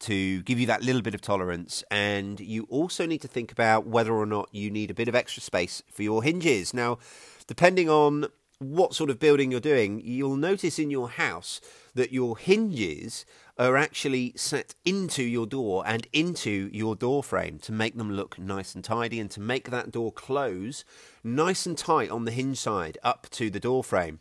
to 0.00 0.42
give 0.42 0.60
you 0.60 0.66
that 0.66 0.82
little 0.82 1.02
bit 1.02 1.14
of 1.14 1.20
tolerance. 1.20 1.82
And 1.90 2.40
you 2.40 2.66
also 2.70 3.06
need 3.06 3.22
to 3.22 3.28
think 3.28 3.50
about 3.52 3.86
whether 3.86 4.12
or 4.12 4.26
not 4.26 4.48
you 4.52 4.70
need 4.70 4.90
a 4.90 4.94
bit 4.94 5.08
of 5.08 5.14
extra 5.14 5.42
space 5.42 5.82
for 5.92 6.02
your 6.02 6.22
hinges. 6.22 6.72
Now, 6.72 6.98
depending 7.46 7.88
on 7.88 8.26
what 8.60 8.94
sort 8.94 9.10
of 9.10 9.18
building 9.18 9.50
you're 9.50 9.60
doing, 9.60 10.00
you'll 10.04 10.36
notice 10.36 10.78
in 10.78 10.90
your 10.90 11.10
house 11.10 11.60
that 11.94 12.12
your 12.12 12.36
hinges 12.36 13.24
are 13.56 13.76
actually 13.76 14.32
set 14.36 14.74
into 14.84 15.22
your 15.22 15.46
door 15.46 15.82
and 15.86 16.06
into 16.12 16.68
your 16.72 16.94
door 16.94 17.22
frame 17.22 17.58
to 17.58 17.72
make 17.72 17.96
them 17.96 18.12
look 18.12 18.38
nice 18.38 18.74
and 18.74 18.84
tidy 18.84 19.18
and 19.18 19.30
to 19.30 19.40
make 19.40 19.70
that 19.70 19.90
door 19.90 20.12
close 20.12 20.84
nice 21.24 21.66
and 21.66 21.76
tight 21.76 22.10
on 22.10 22.24
the 22.24 22.30
hinge 22.30 22.58
side 22.58 22.98
up 23.02 23.28
to 23.30 23.50
the 23.50 23.60
door 23.60 23.82
frame. 23.82 24.20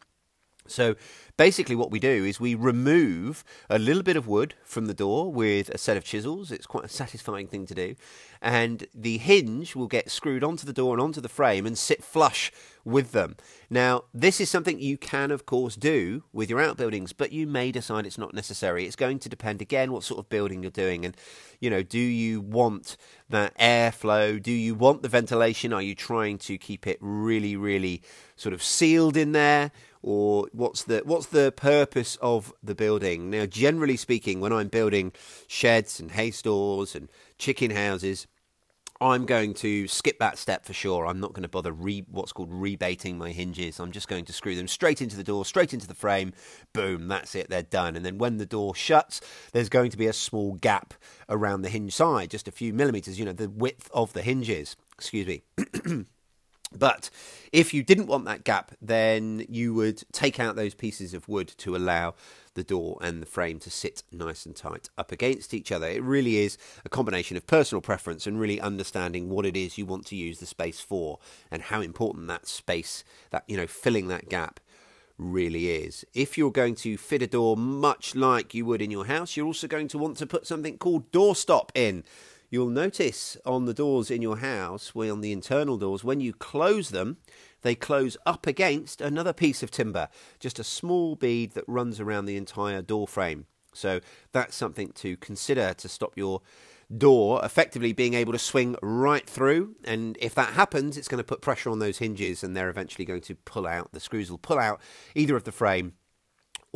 So 0.71 0.95
basically, 1.37 1.75
what 1.75 1.91
we 1.91 1.99
do 1.99 2.25
is 2.25 2.39
we 2.39 2.55
remove 2.55 3.43
a 3.69 3.79
little 3.79 4.03
bit 4.03 4.17
of 4.17 4.27
wood 4.27 4.55
from 4.63 4.85
the 4.85 4.93
door 4.93 5.31
with 5.31 5.69
a 5.69 5.77
set 5.77 5.97
of 5.97 6.03
chisels. 6.03 6.51
It's 6.51 6.65
quite 6.65 6.85
a 6.85 6.89
satisfying 6.89 7.47
thing 7.47 7.65
to 7.67 7.75
do. 7.75 7.95
And 8.41 8.87
the 8.93 9.17
hinge 9.17 9.75
will 9.75 9.87
get 9.87 10.11
screwed 10.11 10.43
onto 10.43 10.65
the 10.65 10.73
door 10.73 10.93
and 10.93 11.01
onto 11.01 11.21
the 11.21 11.29
frame 11.29 11.65
and 11.65 11.77
sit 11.77 12.03
flush 12.03 12.51
with 12.87 13.11
them. 13.11 13.35
Now, 13.69 14.03
this 14.13 14.39
is 14.39 14.49
something 14.49 14.79
you 14.79 14.97
can, 14.97 15.29
of 15.29 15.45
course, 15.45 15.75
do 15.75 16.23
with 16.31 16.49
your 16.49 16.61
outbuildings, 16.61 17.11
but 17.11 17.33
you 17.33 17.45
may 17.45 17.71
decide 17.71 18.05
it's 18.05 18.17
not 18.17 18.33
necessary. 18.33 18.85
It's 18.85 18.95
going 18.95 19.19
to 19.19 19.29
depend 19.29 19.61
again 19.61 19.91
what 19.91 20.03
sort 20.03 20.19
of 20.19 20.29
building 20.29 20.61
you're 20.61 20.71
doing. 20.71 21.03
And, 21.03 21.17
you 21.59 21.69
know, 21.69 21.83
do 21.83 21.99
you 21.99 22.39
want 22.39 22.95
that 23.29 23.57
airflow? 23.57 24.41
Do 24.41 24.53
you 24.53 24.73
want 24.73 25.01
the 25.01 25.09
ventilation? 25.09 25.73
Are 25.73 25.81
you 25.81 25.95
trying 25.95 26.37
to 26.39 26.57
keep 26.57 26.87
it 26.87 26.97
really, 27.01 27.57
really 27.57 28.01
sort 28.37 28.53
of 28.53 28.63
sealed 28.63 29.17
in 29.17 29.33
there? 29.33 29.71
Or 30.01 30.47
what's 30.51 30.83
the 30.83 31.01
what's 31.05 31.27
the 31.27 31.51
purpose 31.51 32.17
of 32.21 32.53
the 32.63 32.75
building? 32.75 33.29
Now, 33.29 33.45
generally 33.45 33.97
speaking, 33.97 34.39
when 34.39 34.53
I'm 34.53 34.67
building 34.67 35.11
sheds 35.47 35.99
and 35.99 36.11
hay 36.11 36.31
stores 36.31 36.95
and 36.95 37.09
chicken 37.37 37.71
houses, 37.71 38.27
I'm 38.99 39.25
going 39.25 39.53
to 39.55 39.87
skip 39.87 40.17
that 40.19 40.37
step 40.37 40.65
for 40.65 40.73
sure. 40.73 41.05
I'm 41.05 41.19
not 41.19 41.33
going 41.33 41.43
to 41.43 41.49
bother 41.49 41.71
re, 41.71 42.03
what's 42.09 42.31
called 42.31 42.51
rebating 42.51 43.17
my 43.17 43.31
hinges. 43.31 43.79
I'm 43.79 43.91
just 43.91 44.07
going 44.07 44.25
to 44.25 44.33
screw 44.33 44.55
them 44.55 44.67
straight 44.67 45.01
into 45.01 45.15
the 45.15 45.23
door, 45.23 45.45
straight 45.45 45.73
into 45.73 45.87
the 45.87 45.93
frame. 45.93 46.33
Boom, 46.73 47.07
that's 47.07 47.35
it. 47.35 47.49
They're 47.49 47.61
done. 47.61 47.95
And 47.95 48.05
then 48.05 48.17
when 48.17 48.37
the 48.37 48.45
door 48.45 48.73
shuts, 48.73 49.21
there's 49.53 49.69
going 49.69 49.91
to 49.91 49.97
be 49.97 50.07
a 50.07 50.13
small 50.13 50.53
gap 50.53 50.95
around 51.29 51.61
the 51.61 51.69
hinge 51.69 51.93
side, 51.93 52.31
just 52.31 52.47
a 52.47 52.51
few 52.51 52.73
millimeters. 52.73 53.19
You 53.19 53.25
know, 53.25 53.33
the 53.33 53.49
width 53.49 53.89
of 53.93 54.13
the 54.13 54.23
hinges. 54.23 54.75
Excuse 54.97 55.27
me. 55.27 55.43
But 56.73 57.09
if 57.53 57.73
you 57.73 57.81
didn't 57.81 58.07
want 58.07 58.25
that 58.25 58.43
gap, 58.43 58.73
then 58.81 59.45
you 59.47 59.73
would 59.73 60.03
take 60.11 60.39
out 60.39 60.55
those 60.55 60.73
pieces 60.73 61.13
of 61.13 61.29
wood 61.29 61.47
to 61.59 61.75
allow 61.75 62.15
the 62.55 62.63
door 62.63 62.97
and 63.01 63.21
the 63.21 63.25
frame 63.25 63.59
to 63.59 63.69
sit 63.69 64.03
nice 64.11 64.45
and 64.45 64.55
tight 64.55 64.89
up 64.97 65.11
against 65.11 65.53
each 65.53 65.71
other. 65.71 65.87
It 65.87 66.03
really 66.03 66.37
is 66.37 66.57
a 66.83 66.89
combination 66.89 67.37
of 67.37 67.47
personal 67.47 67.81
preference 67.81 68.27
and 68.27 68.39
really 68.39 68.59
understanding 68.59 69.29
what 69.29 69.45
it 69.45 69.55
is 69.55 69.77
you 69.77 69.85
want 69.85 70.05
to 70.07 70.15
use 70.15 70.39
the 70.39 70.45
space 70.45 70.81
for 70.81 71.19
and 71.49 71.61
how 71.61 71.81
important 71.81 72.27
that 72.27 72.47
space, 72.47 73.03
that, 73.29 73.43
you 73.47 73.55
know, 73.55 73.67
filling 73.67 74.07
that 74.09 74.27
gap 74.27 74.59
really 75.17 75.69
is. 75.69 76.05
If 76.13 76.37
you're 76.37 76.51
going 76.51 76.75
to 76.75 76.97
fit 76.97 77.21
a 77.21 77.27
door 77.27 77.55
much 77.55 78.15
like 78.15 78.53
you 78.53 78.65
would 78.65 78.81
in 78.81 78.91
your 78.91 79.05
house, 79.05 79.37
you're 79.37 79.47
also 79.47 79.67
going 79.67 79.87
to 79.89 79.97
want 79.97 80.17
to 80.17 80.27
put 80.27 80.45
something 80.45 80.77
called 80.77 81.11
doorstop 81.11 81.69
in 81.75 82.03
you'll 82.49 82.69
notice 82.69 83.37
on 83.45 83.65
the 83.65 83.73
doors 83.73 84.09
in 84.09 84.21
your 84.21 84.37
house, 84.37 84.95
well, 84.95 85.11
on 85.11 85.21
the 85.21 85.31
internal 85.31 85.77
doors, 85.77 86.03
when 86.03 86.19
you 86.19 86.33
close 86.33 86.89
them, 86.89 87.17
they 87.61 87.75
close 87.75 88.17
up 88.25 88.47
against 88.47 89.01
another 89.01 89.33
piece 89.33 89.63
of 89.63 89.71
timber, 89.71 90.07
just 90.39 90.59
a 90.59 90.63
small 90.63 91.15
bead 91.15 91.51
that 91.51 91.65
runs 91.67 91.99
around 91.99 92.25
the 92.25 92.37
entire 92.37 92.81
door 92.81 93.07
frame. 93.07 93.45
So 93.73 93.99
that's 94.31 94.55
something 94.55 94.91
to 94.95 95.17
consider 95.17 95.73
to 95.75 95.89
stop 95.89 96.13
your 96.15 96.41
door 96.95 97.43
effectively 97.43 97.91
being 97.91 98.13
able 98.13 98.31
to 98.31 98.39
swing 98.39 98.75
right 98.81 99.29
through. 99.29 99.75
And 99.83 100.17
if 100.19 100.33
that 100.35 100.53
happens, 100.53 100.97
it's 100.97 101.07
going 101.07 101.19
to 101.19 101.23
put 101.23 101.41
pressure 101.41 101.69
on 101.69 101.79
those 101.79 101.97
hinges 101.97 102.43
and 102.43 102.55
they're 102.55 102.69
eventually 102.69 103.05
going 103.05 103.21
to 103.21 103.35
pull 103.35 103.67
out. 103.67 103.91
The 103.91 103.99
screws 103.99 104.31
will 104.31 104.37
pull 104.37 104.57
out 104.57 104.79
either 105.13 105.35
of 105.35 105.43
the 105.43 105.51
frame 105.51 105.93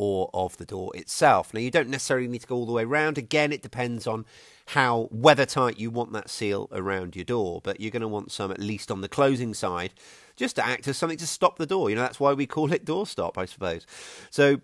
or 0.02 0.28
of 0.34 0.56
the 0.56 0.64
door 0.64 0.90
itself. 0.96 1.54
Now, 1.54 1.60
you 1.60 1.70
don't 1.70 1.88
necessarily 1.88 2.26
need 2.26 2.40
to 2.40 2.46
go 2.48 2.56
all 2.56 2.66
the 2.66 2.72
way 2.72 2.82
around. 2.82 3.18
Again, 3.18 3.52
it 3.52 3.62
depends 3.62 4.04
on 4.04 4.26
how 4.66 5.06
weather 5.12 5.46
tight 5.46 5.78
you 5.78 5.92
want 5.92 6.12
that 6.12 6.28
seal 6.28 6.68
around 6.72 7.14
your 7.14 7.24
door, 7.24 7.60
but 7.62 7.80
you're 7.80 7.92
going 7.92 8.00
to 8.00 8.08
want 8.08 8.32
some 8.32 8.50
at 8.50 8.58
least 8.58 8.90
on 8.90 9.00
the 9.00 9.08
closing 9.08 9.54
side 9.54 9.92
just 10.34 10.56
to 10.56 10.66
act 10.66 10.88
as 10.88 10.96
something 10.96 11.18
to 11.18 11.26
stop 11.26 11.56
the 11.56 11.66
door. 11.66 11.88
You 11.88 11.94
know, 11.94 12.02
that's 12.02 12.18
why 12.18 12.32
we 12.32 12.46
call 12.48 12.72
it 12.72 12.84
doorstop, 12.84 13.38
I 13.38 13.44
suppose. 13.44 13.86
So, 14.28 14.60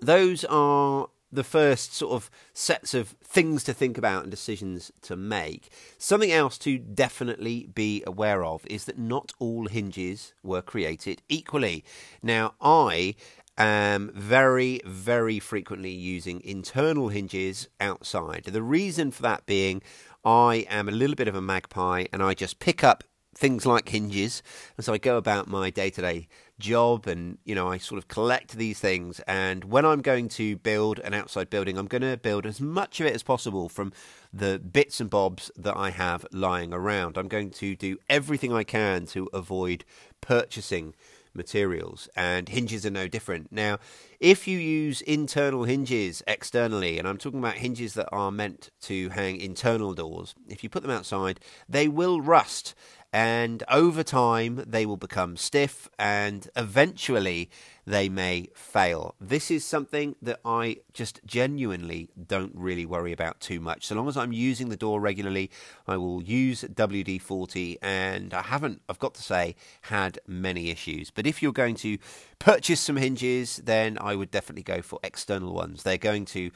those 0.00 0.44
are 0.44 1.08
the 1.32 1.42
first 1.42 1.94
sort 1.94 2.12
of 2.12 2.30
sets 2.52 2.94
of 2.94 3.08
things 3.24 3.64
to 3.64 3.72
think 3.72 3.98
about 3.98 4.22
and 4.22 4.30
decisions 4.30 4.92
to 5.00 5.16
make. 5.16 5.72
Something 5.98 6.30
else 6.30 6.56
to 6.58 6.78
definitely 6.78 7.68
be 7.74 8.04
aware 8.06 8.44
of 8.44 8.64
is 8.66 8.84
that 8.84 8.98
not 8.98 9.32
all 9.40 9.66
hinges 9.66 10.34
were 10.44 10.62
created 10.62 11.22
equally. 11.28 11.84
Now, 12.22 12.54
I 12.60 13.16
am 13.58 14.10
very, 14.14 14.80
very 14.84 15.38
frequently 15.38 15.90
using 15.90 16.40
internal 16.44 17.08
hinges 17.08 17.68
outside. 17.80 18.44
The 18.44 18.62
reason 18.62 19.10
for 19.10 19.22
that 19.22 19.46
being 19.46 19.82
I 20.24 20.66
am 20.70 20.88
a 20.88 20.92
little 20.92 21.16
bit 21.16 21.28
of 21.28 21.34
a 21.34 21.42
magpie 21.42 22.06
and 22.12 22.22
I 22.22 22.34
just 22.34 22.58
pick 22.58 22.84
up 22.84 23.04
things 23.34 23.64
like 23.64 23.88
hinges 23.88 24.42
so 24.78 24.92
I 24.92 24.98
go 24.98 25.16
about 25.16 25.48
my 25.48 25.70
day 25.70 25.88
to 25.90 26.02
day 26.02 26.28
job 26.58 27.06
and 27.06 27.38
you 27.44 27.54
know 27.54 27.66
I 27.66 27.78
sort 27.78 27.98
of 27.98 28.06
collect 28.06 28.52
these 28.56 28.78
things 28.78 29.20
and 29.20 29.64
when 29.64 29.86
I'm 29.86 30.02
going 30.02 30.28
to 30.30 30.56
build 30.58 30.98
an 30.98 31.14
outside 31.14 31.48
building 31.48 31.78
I'm 31.78 31.86
going 31.86 32.02
to 32.02 32.18
build 32.18 32.44
as 32.44 32.60
much 32.60 33.00
of 33.00 33.06
it 33.06 33.14
as 33.14 33.22
possible 33.22 33.70
from 33.70 33.92
the 34.32 34.58
bits 34.58 35.00
and 35.00 35.08
bobs 35.08 35.50
that 35.56 35.76
I 35.76 35.90
have 35.90 36.26
lying 36.30 36.74
around 36.74 37.16
I'm 37.16 37.28
going 37.28 37.50
to 37.52 37.74
do 37.74 37.96
everything 38.08 38.52
I 38.52 38.64
can 38.64 39.06
to 39.06 39.28
avoid 39.32 39.84
purchasing 40.20 40.94
materials, 41.34 42.08
and 42.16 42.48
hinges 42.48 42.84
are 42.86 42.90
no 42.90 43.08
different. 43.08 43.50
Now, 43.50 43.78
If 44.20 44.46
you 44.46 44.56
use 44.56 45.00
internal 45.00 45.64
hinges 45.64 46.22
externally, 46.28 47.00
and 47.00 47.08
I'm 47.08 47.18
talking 47.18 47.40
about 47.40 47.54
hinges 47.54 47.94
that 47.94 48.08
are 48.12 48.30
meant 48.30 48.70
to 48.82 49.08
hang 49.08 49.40
internal 49.40 49.94
doors, 49.94 50.36
if 50.48 50.62
you 50.62 50.68
put 50.70 50.82
them 50.82 50.92
outside, 50.92 51.40
they 51.68 51.88
will 51.88 52.20
rust 52.20 52.74
and 53.12 53.62
over 53.68 54.02
time 54.02 54.64
they 54.66 54.86
will 54.86 54.96
become 54.96 55.36
stiff 55.36 55.88
and 55.98 56.48
eventually 56.56 57.50
they 57.86 58.08
may 58.08 58.48
fail. 58.54 59.14
This 59.20 59.50
is 59.50 59.64
something 59.64 60.14
that 60.22 60.40
I 60.44 60.78
just 60.92 61.20
genuinely 61.26 62.10
don't 62.26 62.52
really 62.54 62.86
worry 62.86 63.12
about 63.12 63.40
too 63.40 63.60
much. 63.60 63.86
So 63.86 63.94
long 63.94 64.08
as 64.08 64.16
I'm 64.16 64.32
using 64.32 64.68
the 64.68 64.76
door 64.76 65.00
regularly, 65.00 65.50
I 65.86 65.96
will 65.96 66.22
use 66.22 66.62
WD 66.62 67.20
40, 67.20 67.78
and 67.82 68.32
I 68.32 68.42
haven't, 68.42 68.82
I've 68.88 68.98
got 68.98 69.14
to 69.14 69.22
say, 69.22 69.56
had 69.82 70.18
many 70.26 70.70
issues. 70.70 71.10
But 71.10 71.26
if 71.26 71.42
you're 71.42 71.52
going 71.52 71.74
to 71.76 71.98
purchase 72.38 72.80
some 72.80 72.96
hinges, 72.96 73.56
then 73.56 73.98
I 74.00 74.14
would 74.14 74.30
definitely 74.30 74.62
go 74.62 74.82
for 74.82 75.00
external 75.02 75.52
ones. 75.52 75.82
They're 75.82 75.98
going 75.98 76.24
to 76.26 76.50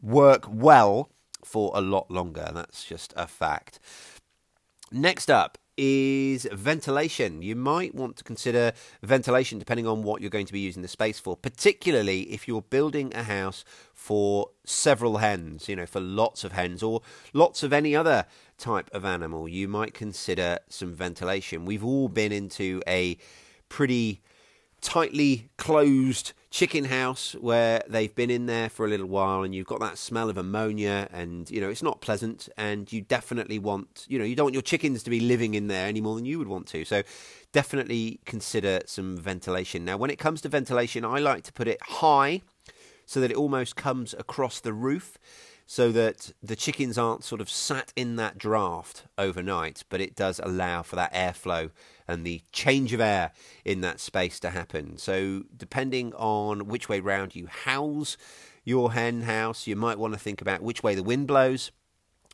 work 0.00 0.44
well 0.48 1.10
for 1.44 1.72
a 1.74 1.80
lot 1.80 2.10
longer. 2.10 2.50
That's 2.52 2.84
just 2.84 3.12
a 3.16 3.26
fact. 3.26 3.80
Next 4.90 5.30
up 5.30 5.58
is 5.78 6.46
ventilation. 6.52 7.40
You 7.40 7.54
might 7.54 7.94
want 7.94 8.16
to 8.16 8.24
consider 8.24 8.72
ventilation 9.02 9.58
depending 9.58 9.86
on 9.86 10.02
what 10.02 10.20
you're 10.20 10.28
going 10.28 10.46
to 10.46 10.52
be 10.52 10.58
using 10.58 10.82
the 10.82 10.88
space 10.88 11.18
for, 11.18 11.36
particularly 11.36 12.22
if 12.22 12.48
you're 12.48 12.62
building 12.62 13.12
a 13.14 13.22
house 13.22 13.64
for 13.94 14.50
several 14.64 15.18
hens, 15.18 15.68
you 15.68 15.76
know, 15.76 15.86
for 15.86 16.00
lots 16.00 16.42
of 16.42 16.52
hens 16.52 16.82
or 16.82 17.00
lots 17.32 17.62
of 17.62 17.72
any 17.72 17.94
other 17.94 18.26
type 18.58 18.90
of 18.92 19.04
animal. 19.04 19.48
You 19.48 19.68
might 19.68 19.94
consider 19.94 20.58
some 20.68 20.92
ventilation. 20.92 21.64
We've 21.64 21.84
all 21.84 22.08
been 22.08 22.32
into 22.32 22.82
a 22.86 23.16
pretty 23.68 24.20
tightly 24.80 25.48
closed 25.56 26.32
chicken 26.50 26.86
house 26.86 27.34
where 27.34 27.82
they've 27.88 28.14
been 28.14 28.30
in 28.30 28.46
there 28.46 28.70
for 28.70 28.86
a 28.86 28.88
little 28.88 29.06
while 29.06 29.42
and 29.42 29.54
you've 29.54 29.66
got 29.66 29.80
that 29.80 29.98
smell 29.98 30.30
of 30.30 30.38
ammonia 30.38 31.06
and 31.12 31.50
you 31.50 31.60
know 31.60 31.68
it's 31.68 31.82
not 31.82 32.00
pleasant 32.00 32.48
and 32.56 32.90
you 32.90 33.02
definitely 33.02 33.58
want 33.58 34.06
you 34.08 34.18
know 34.18 34.24
you 34.24 34.34
don't 34.34 34.46
want 34.46 34.54
your 34.54 34.62
chickens 34.62 35.02
to 35.02 35.10
be 35.10 35.20
living 35.20 35.54
in 35.54 35.66
there 35.66 35.86
any 35.86 36.00
more 36.00 36.14
than 36.14 36.24
you 36.24 36.38
would 36.38 36.48
want 36.48 36.66
to. 36.66 36.84
So 36.84 37.02
definitely 37.52 38.20
consider 38.24 38.80
some 38.86 39.16
ventilation. 39.16 39.84
Now 39.84 39.96
when 39.96 40.10
it 40.10 40.18
comes 40.18 40.40
to 40.42 40.48
ventilation 40.48 41.04
i 41.04 41.18
like 41.18 41.44
to 41.44 41.52
put 41.52 41.68
it 41.68 41.78
high 41.82 42.42
so 43.04 43.20
that 43.20 43.30
it 43.30 43.36
almost 43.36 43.76
comes 43.76 44.14
across 44.18 44.60
the 44.60 44.72
roof 44.72 45.18
so 45.70 45.92
that 45.92 46.32
the 46.42 46.56
chickens 46.56 46.96
aren't 46.96 47.22
sort 47.22 47.42
of 47.42 47.50
sat 47.50 47.92
in 47.94 48.16
that 48.16 48.38
draft 48.38 49.04
overnight, 49.18 49.84
but 49.90 50.00
it 50.00 50.16
does 50.16 50.40
allow 50.42 50.82
for 50.82 50.96
that 50.96 51.12
airflow 51.12 51.70
and 52.08 52.24
the 52.24 52.40
change 52.52 52.94
of 52.94 53.02
air 53.02 53.32
in 53.66 53.82
that 53.82 54.00
space 54.00 54.40
to 54.40 54.48
happen. 54.48 54.96
So, 54.96 55.42
depending 55.54 56.14
on 56.14 56.68
which 56.68 56.88
way 56.88 57.00
round 57.00 57.36
you 57.36 57.48
house 57.48 58.16
your 58.64 58.92
hen 58.92 59.20
house, 59.22 59.66
you 59.66 59.76
might 59.76 59.98
want 59.98 60.14
to 60.14 60.18
think 60.18 60.40
about 60.40 60.62
which 60.62 60.82
way 60.82 60.94
the 60.94 61.02
wind 61.02 61.26
blows. 61.26 61.70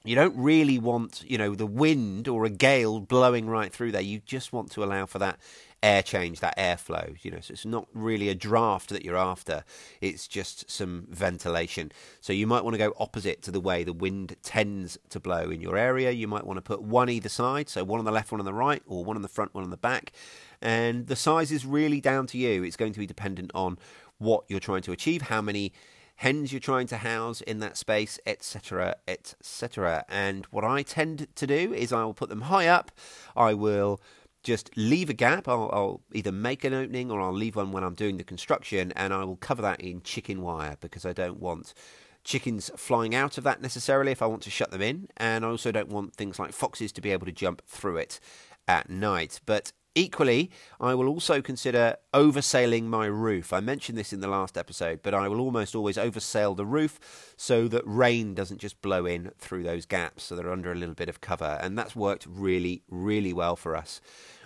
You 0.07 0.15
don't 0.15 0.37
really 0.37 0.79
want, 0.79 1.25
you 1.27 1.39
know, 1.39 1.55
the 1.55 1.67
wind 1.67 2.29
or 2.29 2.45
a 2.45 2.51
gale 2.51 3.01
blowing 3.01 3.49
right 3.49 3.73
through 3.73 3.93
there. 3.93 4.03
You 4.03 4.21
just 4.27 4.53
want 4.53 4.71
to 4.73 4.85
allow 4.85 5.07
for 5.07 5.19
that 5.19 5.39
air 5.83 6.03
change, 6.03 6.41
that 6.41 6.59
airflow. 6.59 7.17
You 7.23 7.31
know, 7.31 7.41
so 7.41 7.53
it's 7.53 7.65
not 7.65 7.89
really 7.95 8.29
a 8.29 8.35
draft 8.35 8.91
that 8.91 9.03
you're 9.03 9.17
after. 9.17 9.65
It's 10.03 10.29
just 10.29 10.71
some 10.71 11.07
ventilation. 11.09 11.91
So 12.21 12.35
you 12.35 12.47
might 12.47 12.65
want 12.65 12.75
to 12.75 12.79
go 12.79 12.93
opposite 12.99 13.41
to 13.43 13.51
the 13.51 13.61
way 13.61 13.83
the 13.83 13.95
wind 13.95 14.37
tends 14.43 14.99
to 15.09 15.19
blow 15.19 15.49
in 15.49 15.63
your 15.63 15.79
area. 15.79 16.11
You 16.11 16.29
might 16.29 16.47
want 16.47 16.59
to 16.59 16.63
put 16.63 16.83
one 16.83 17.09
either 17.09 17.31
side, 17.31 17.71
so 17.71 17.83
one 17.83 17.99
on 17.99 18.05
the 18.05 18.13
left, 18.13 18.31
one 18.31 18.43
on 18.43 18.45
the 18.45 18.53
right, 18.53 18.83
or 18.87 19.07
one 19.07 19.17
on 19.17 19.23
the 19.23 19.29
front, 19.29 19.55
one 19.55 19.65
on 19.65 19.71
the 19.71 19.79
back. 19.79 20.13
And 20.61 21.07
the 21.07 21.17
size 21.17 21.51
is 21.51 21.65
really 21.65 22.03
down 22.03 22.27
to 22.27 22.37
you. 22.37 22.63
It's 22.63 22.77
going 22.77 22.93
to 22.93 23.01
be 23.01 23.07
dependent 23.07 23.53
on 23.55 23.79
what 24.19 24.45
you're 24.49 24.61
trying 24.61 24.83
to 24.83 24.93
achieve, 24.93 25.23
how 25.23 25.41
many 25.41 25.73
hens 26.17 26.53
you're 26.53 26.61
trying 26.61 26.87
to 26.89 26.99
house 26.99 27.41
in 27.41 27.59
that 27.61 27.77
space, 27.77 28.19
etc., 28.27 28.97
etc. 29.09 30.05
And 30.09 30.47
what 30.47 30.65
I 30.65 30.83
tend 30.83 31.27
to 31.35 31.47
do 31.47 31.73
is 31.73 31.93
I 31.93 32.05
will 32.05 32.15
put 32.15 32.29
them 32.29 32.43
high 32.43 32.69
up. 32.69 32.91
I 33.37 33.55
will 33.55 34.01
just 34.43 34.71
leave 34.77 35.11
a 35.11 35.15
gap. 35.15 35.49
I'll, 35.49 35.71
I'll, 35.73 36.01
either 36.13 36.31
make 36.31 36.65
an 36.65 36.75
opening 36.75 37.11
or 37.11 37.21
I'll 37.21 37.33
leave 37.33 37.57
one 37.57 37.73
when 37.73 37.83
I'm 37.83 37.95
doing 37.95 38.19
the 38.19 38.25
construction, 38.25 38.93
and 38.95 39.13
I 39.13 39.25
will 39.25 39.37
cover 39.37 39.63
that 39.63 39.81
in 39.81 40.03
chicken 40.03 40.43
wire 40.43 40.77
because 40.81 41.05
I 41.05 41.13
don't 41.13 41.41
want 41.41 41.75
chickens 42.23 42.71
flying 42.77 43.15
out 43.15 43.37
of 43.37 43.45
that 43.45 43.61
necessarily 43.61 44.11
if 44.11 44.23
I 44.23 44.27
want 44.27 44.43
to 44.43 44.51
shut 44.51 44.71
them 44.71 44.83
in, 44.83 45.09
and 45.17 45.45
I 45.45 45.49
also 45.49 45.73
don't 45.73 45.89
want 45.89 46.15
things 46.15 46.39
like 46.39 46.53
foxes 46.53 46.93
to 46.93 47.01
be 47.01 47.11
able 47.11 47.27
to 47.27 47.33
jump 47.33 47.63
through 47.67 47.97
it 47.97 48.21
at 48.69 48.89
night. 48.89 49.41
But 49.47 49.73
Equally, 49.97 50.51
I 50.81 50.95
will 50.95 51.07
also 51.07 51.41
consider 51.41 51.97
oversailing 52.13 52.85
my 52.85 53.07
roof. 53.07 53.53
I 53.53 53.61
mentioned 53.61 53.97
this 53.97 54.13
in 54.13 54.21
the 54.21 54.29
last 54.29 54.59
episode, 54.59 55.01
but 55.05 55.15
I 55.15 55.29
will 55.29 55.41
almost 55.41 55.77
always 55.77 55.97
oversail 55.97 56.57
the 56.57 56.67
roof 56.67 57.35
so 57.37 57.69
that 57.69 57.83
rain 57.87 58.35
doesn't 58.35 58.59
just 58.59 58.83
blow 58.83 59.07
in 59.07 59.31
through 59.39 59.63
those 59.63 59.87
gaps, 59.87 60.25
so 60.25 60.35
they're 60.35 60.51
under 60.51 60.73
a 60.73 60.77
little 60.77 60.97
bit 60.97 61.09
of 61.09 61.21
cover. 61.21 61.59
And 61.63 61.79
that's 61.79 61.95
worked 61.95 62.27
really, 62.29 62.83
really 62.89 63.33
well 63.33 63.55
for 63.55 63.77
us. 63.77 64.01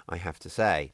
I 0.06 0.18
have 0.18 0.38
to 0.40 0.50
say. 0.50 0.92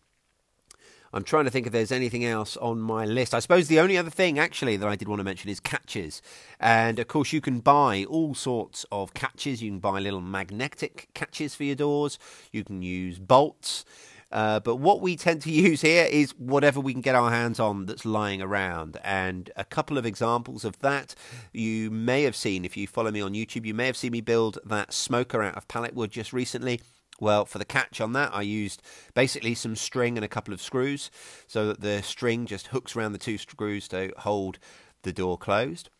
I'm 1.12 1.22
trying 1.22 1.44
to 1.44 1.50
think 1.50 1.66
if 1.66 1.72
there's 1.72 1.92
anything 1.92 2.24
else 2.24 2.56
on 2.56 2.80
my 2.80 3.04
list. 3.04 3.34
I 3.34 3.38
suppose 3.38 3.68
the 3.68 3.78
only 3.78 3.96
other 3.96 4.10
thing, 4.10 4.36
actually, 4.36 4.76
that 4.76 4.88
I 4.88 4.96
did 4.96 5.06
want 5.06 5.20
to 5.20 5.24
mention 5.24 5.48
is 5.48 5.60
catches. 5.60 6.20
And 6.58 6.98
of 6.98 7.06
course, 7.06 7.32
you 7.32 7.40
can 7.40 7.60
buy 7.60 8.04
all 8.04 8.34
sorts 8.34 8.84
of 8.90 9.14
catches. 9.14 9.62
You 9.62 9.70
can 9.70 9.78
buy 9.78 10.00
little 10.00 10.20
magnetic 10.20 11.08
catches 11.14 11.54
for 11.54 11.62
your 11.62 11.76
doors, 11.76 12.18
you 12.50 12.64
can 12.64 12.82
use 12.82 13.20
bolts. 13.20 13.84
Uh, 14.34 14.58
but 14.58 14.76
what 14.76 15.00
we 15.00 15.16
tend 15.16 15.40
to 15.42 15.50
use 15.52 15.80
here 15.80 16.04
is 16.04 16.32
whatever 16.36 16.80
we 16.80 16.92
can 16.92 17.00
get 17.00 17.14
our 17.14 17.30
hands 17.30 17.60
on 17.60 17.86
that's 17.86 18.04
lying 18.04 18.42
around. 18.42 18.98
And 19.04 19.50
a 19.56 19.64
couple 19.64 19.96
of 19.96 20.04
examples 20.04 20.64
of 20.64 20.78
that 20.80 21.14
you 21.52 21.90
may 21.90 22.24
have 22.24 22.36
seen 22.36 22.64
if 22.64 22.76
you 22.76 22.86
follow 22.86 23.12
me 23.12 23.20
on 23.20 23.32
YouTube. 23.32 23.64
You 23.64 23.74
may 23.74 23.86
have 23.86 23.96
seen 23.96 24.12
me 24.12 24.20
build 24.20 24.58
that 24.64 24.92
smoker 24.92 25.42
out 25.42 25.56
of 25.56 25.68
pallet 25.68 25.94
wood 25.94 26.10
just 26.10 26.32
recently. 26.32 26.80
Well, 27.20 27.44
for 27.44 27.58
the 27.58 27.64
catch 27.64 28.00
on 28.00 28.12
that, 28.14 28.34
I 28.34 28.42
used 28.42 28.82
basically 29.14 29.54
some 29.54 29.76
string 29.76 30.18
and 30.18 30.24
a 30.24 30.28
couple 30.28 30.52
of 30.52 30.60
screws 30.60 31.12
so 31.46 31.68
that 31.68 31.80
the 31.80 32.02
string 32.02 32.44
just 32.44 32.68
hooks 32.68 32.96
around 32.96 33.12
the 33.12 33.18
two 33.18 33.38
screws 33.38 33.86
to 33.88 34.12
hold 34.18 34.58
the 35.04 35.12
door 35.12 35.38
closed. 35.38 35.90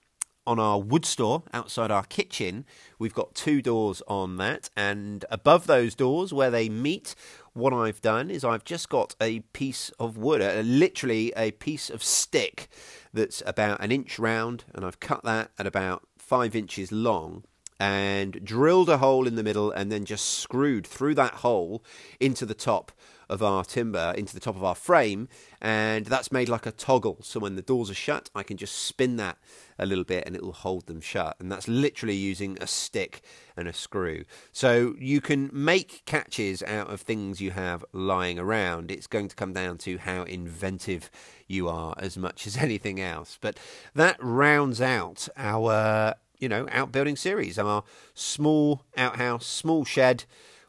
On 0.47 0.59
our 0.59 0.79
wood 0.79 1.07
store 1.07 1.43
outside 1.55 1.91
our 1.91 2.05
kitchen, 2.05 2.67
we've 2.99 3.15
got 3.15 3.35
two 3.35 3.63
doors 3.63 4.03
on 4.07 4.37
that, 4.37 4.69
and 4.77 5.25
above 5.31 5.67
those 5.67 5.95
doors 5.95 6.35
where 6.35 6.51
they 6.51 6.69
meet, 6.69 7.15
what 7.55 7.73
I've 7.73 8.01
done 8.01 8.31
is 8.31 8.45
I've 8.45 8.65
just 8.65 8.89
got 8.89 9.15
a 9.21 9.41
piece 9.41 9.91
of 9.99 10.19
wood, 10.19 10.43
uh, 10.43 10.61
literally 10.65 11.33
a 11.37 11.53
piece 11.53 11.89
of 11.89 12.03
stick 12.03 12.69
that's 13.13 13.43
about 13.47 13.81
an 13.81 13.93
inch 13.93 14.19
round, 14.19 14.65
and 14.75 14.85
I've 14.85 15.01
cut 15.01 15.23
that 15.25 15.51
at 15.59 15.67
about 15.67 16.03
five 16.19 16.55
inches 16.55 16.93
long 16.93 17.45
and 17.81 18.45
drilled 18.45 18.89
a 18.89 18.99
hole 18.99 19.27
in 19.27 19.35
the 19.35 19.43
middle 19.43 19.71
and 19.71 19.91
then 19.91 20.05
just 20.05 20.27
screwed 20.27 20.87
through 20.87 21.15
that 21.17 21.35
hole 21.35 21.85
into 22.21 22.47
the 22.47 22.55
top 22.55 22.93
of 23.29 23.43
our 23.43 23.65
timber, 23.65 24.15
into 24.17 24.35
the 24.35 24.41
top 24.41 24.57
of 24.57 24.65
our 24.65 24.75
frame, 24.75 25.29
and 25.61 26.07
that's 26.07 26.31
made 26.31 26.49
like 26.49 26.67
a 26.67 26.71
toggle. 26.71 27.19
So 27.23 27.41
when 27.41 27.57
the 27.57 27.63
doors 27.63 27.91
are 27.91 27.95
shut, 27.95 28.31
I 28.35 28.43
can 28.43 28.57
just 28.57 28.75
spin 28.77 29.17
that 29.17 29.39
a 29.79 29.87
little 29.87 30.05
bit 30.05 30.25
and 30.27 30.37
it 30.37 30.43
will 30.43 30.53
hold 30.53 30.87
them 30.87 31.01
shut. 31.01 31.37
And 31.41 31.51
that's 31.51 31.67
literally 31.67 32.15
using 32.15 32.59
a 32.61 32.67
stick 32.67 33.23
and 33.57 33.67
a 33.67 33.73
screw. 33.73 34.25
So 34.53 34.95
you 34.99 35.21
can 35.21 35.51
make 35.53 36.03
catches 36.05 36.63
out 36.63 36.91
of 36.91 37.01
things 37.01 37.41
you 37.41 37.53
have 37.53 37.85
lying 37.93 38.39
around. 38.39 38.91
It's 38.91 39.07
going 39.07 39.29
to 39.29 39.37
come 39.37 39.53
down 39.53 39.79
to 39.79 39.99
how 39.99 40.25
inventive 40.25 41.11
you 41.47 41.69
are 41.69 41.95
as 41.99 42.17
much 42.17 42.47
as 42.47 42.57
anything 42.59 43.01
else. 43.01 43.39
But 43.41 43.59
that 43.95 44.17
rounds 44.21 44.81
out 44.81 45.29
our 45.37 46.15
you 46.39 46.49
know, 46.49 46.67
outbuilding 46.71 47.17
series. 47.17 47.59
Our 47.59 47.85
small 48.15 48.85
outhouse, 48.97 49.47
small 49.47 49.85
shed, 49.85 50.25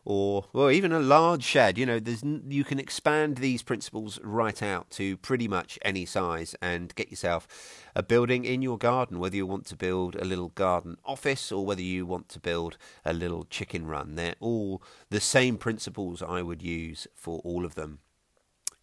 or 0.06 0.46
well, 0.54 0.70
even 0.70 0.92
a 0.92 1.00
large 1.00 1.44
shed. 1.44 1.78
You 1.78 1.86
know, 1.86 2.00
there's 2.00 2.24
you 2.24 2.64
can 2.64 2.80
expand 2.80 3.38
these 3.38 3.64
principles 3.64 4.20
right 4.24 4.62
out 4.62 4.90
to 4.92 5.18
pretty 5.18 5.48
much 5.48 5.80
any 5.82 6.06
size 6.06 6.56
and 6.62 6.94
get 6.96 7.10
yourself 7.10 7.48
a 7.96 8.04
building 8.04 8.46
in 8.46 8.62
your 8.62 8.78
garden. 8.78 9.20
Whether 9.20 9.38
you 9.38 9.48
want 9.48 9.66
to 9.68 9.76
build 9.76 10.16
a 10.16 10.26
little 10.26 10.50
garden 10.50 10.98
office 11.04 11.52
or 11.52 11.66
whether 11.66 11.82
you 11.82 12.06
want 12.06 12.30
to 12.30 12.40
build 12.40 12.78
a 13.04 13.14
little 13.14 13.46
chicken 13.46 13.88
run, 13.88 14.16
they're 14.16 14.36
all 14.40 14.82
the 15.10 15.20
same 15.20 15.58
principles 15.58 16.22
I 16.22 16.44
would 16.44 16.62
use 16.62 17.08
for 17.16 17.40
all 17.40 17.66
of 17.66 17.76
them 17.76 18.00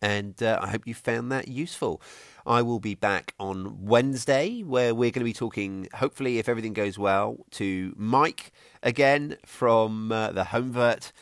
and 0.03 0.43
uh, 0.43 0.59
I 0.61 0.69
hope 0.69 0.87
you 0.87 0.95
found 0.95 1.33
that 1.33 1.49
useful. 1.49 2.03
I 2.45 2.61
will 2.61 2.81
be 2.81 2.97
back 2.97 3.35
on 3.39 3.87
Wednesday 3.87 4.63
where 4.63 4.95
we're 4.95 5.13
going 5.13 5.21
to 5.21 5.25
be 5.25 5.33
talking, 5.33 5.89
hopefully, 5.95 6.39
if 6.39 6.49
everything 6.49 6.73
goes 6.73 6.99
well, 6.99 7.47
to 7.53 7.95
Mike 7.97 8.53
again 8.83 9.37
from 9.47 10.11
uh, 10.11 10.33
the 10.33 10.45
Homevert 10.45 11.13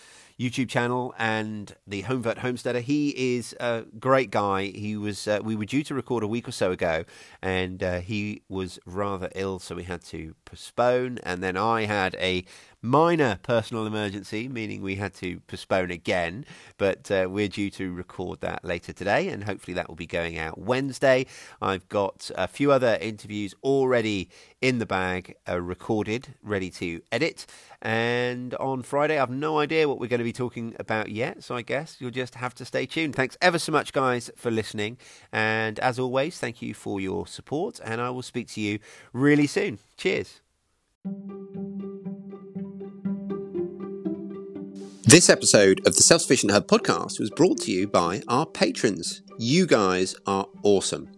YouTube 0.40 0.70
channel 0.70 1.14
and 1.18 1.76
the 1.86 2.02
Homevert 2.04 2.38
Homesteader. 2.38 2.80
He 2.80 3.36
is 3.36 3.54
a 3.60 3.84
great 3.98 4.30
guy. 4.30 4.64
He 4.68 4.96
was 4.96 5.28
uh, 5.28 5.40
we 5.42 5.54
were 5.54 5.66
due 5.66 5.82
to 5.84 5.94
record 5.94 6.22
a 6.22 6.26
week 6.26 6.48
or 6.48 6.52
so 6.52 6.72
ago, 6.72 7.04
and 7.42 7.82
uh, 7.82 8.00
he 8.00 8.40
was 8.48 8.78
rather 8.86 9.28
ill, 9.34 9.58
so 9.58 9.74
we 9.74 9.82
had 9.82 10.02
to 10.04 10.34
postpone. 10.46 11.18
And 11.24 11.42
then 11.42 11.58
I 11.58 11.84
had 11.84 12.16
a 12.18 12.46
minor 12.82 13.38
personal 13.42 13.86
emergency, 13.86 14.48
meaning 14.48 14.82
we 14.82 14.96
had 14.96 15.14
to 15.14 15.40
postpone 15.40 15.90
again. 15.90 16.44
But 16.78 17.10
uh, 17.10 17.28
we're 17.30 17.48
due 17.48 17.70
to 17.70 17.92
record 17.92 18.40
that 18.40 18.64
later 18.64 18.92
today, 18.92 19.28
and 19.28 19.44
hopefully 19.44 19.74
that 19.74 19.88
will 19.88 19.96
be 19.96 20.06
going 20.06 20.38
out 20.38 20.58
Wednesday. 20.58 21.26
I've 21.60 21.88
got 21.88 22.30
a 22.36 22.48
few 22.48 22.72
other 22.72 22.98
interviews 23.00 23.54
already 23.62 24.28
in 24.60 24.78
the 24.78 24.86
bag, 24.86 25.36
uh, 25.48 25.60
recorded, 25.60 26.28
ready 26.42 26.70
to 26.70 27.00
edit. 27.12 27.46
And 27.82 28.54
on 28.56 28.82
Friday, 28.82 29.18
I've 29.18 29.30
no 29.30 29.58
idea 29.58 29.88
what 29.88 29.98
we're 29.98 30.08
going 30.08 30.18
to 30.18 30.24
be 30.24 30.32
talking 30.32 30.76
about 30.78 31.10
yet, 31.10 31.42
so 31.42 31.56
I 31.56 31.62
guess 31.62 31.96
you'll 31.98 32.10
just 32.10 32.34
have 32.34 32.54
to 32.56 32.64
stay 32.64 32.86
tuned. 32.86 33.14
Thanks 33.16 33.38
ever 33.40 33.58
so 33.58 33.72
much, 33.72 33.92
guys, 33.92 34.30
for 34.36 34.50
listening. 34.50 34.98
And 35.32 35.78
as 35.80 35.98
always, 35.98 36.38
thank 36.38 36.60
you 36.60 36.74
for 36.74 37.00
your 37.00 37.26
support, 37.26 37.80
and 37.82 38.00
I 38.00 38.10
will 38.10 38.22
speak 38.22 38.48
to 38.48 38.60
you 38.60 38.78
really 39.12 39.46
soon. 39.46 39.78
Cheers. 39.96 40.40
This 45.10 45.28
episode 45.28 45.84
of 45.88 45.96
the 45.96 46.04
Self 46.04 46.22
Sufficient 46.22 46.52
Hub 46.52 46.68
podcast 46.68 47.18
was 47.18 47.30
brought 47.30 47.58
to 47.62 47.72
you 47.72 47.88
by 47.88 48.22
our 48.28 48.46
patrons. 48.46 49.22
You 49.38 49.66
guys 49.66 50.14
are 50.28 50.46
awesome. 50.62 51.10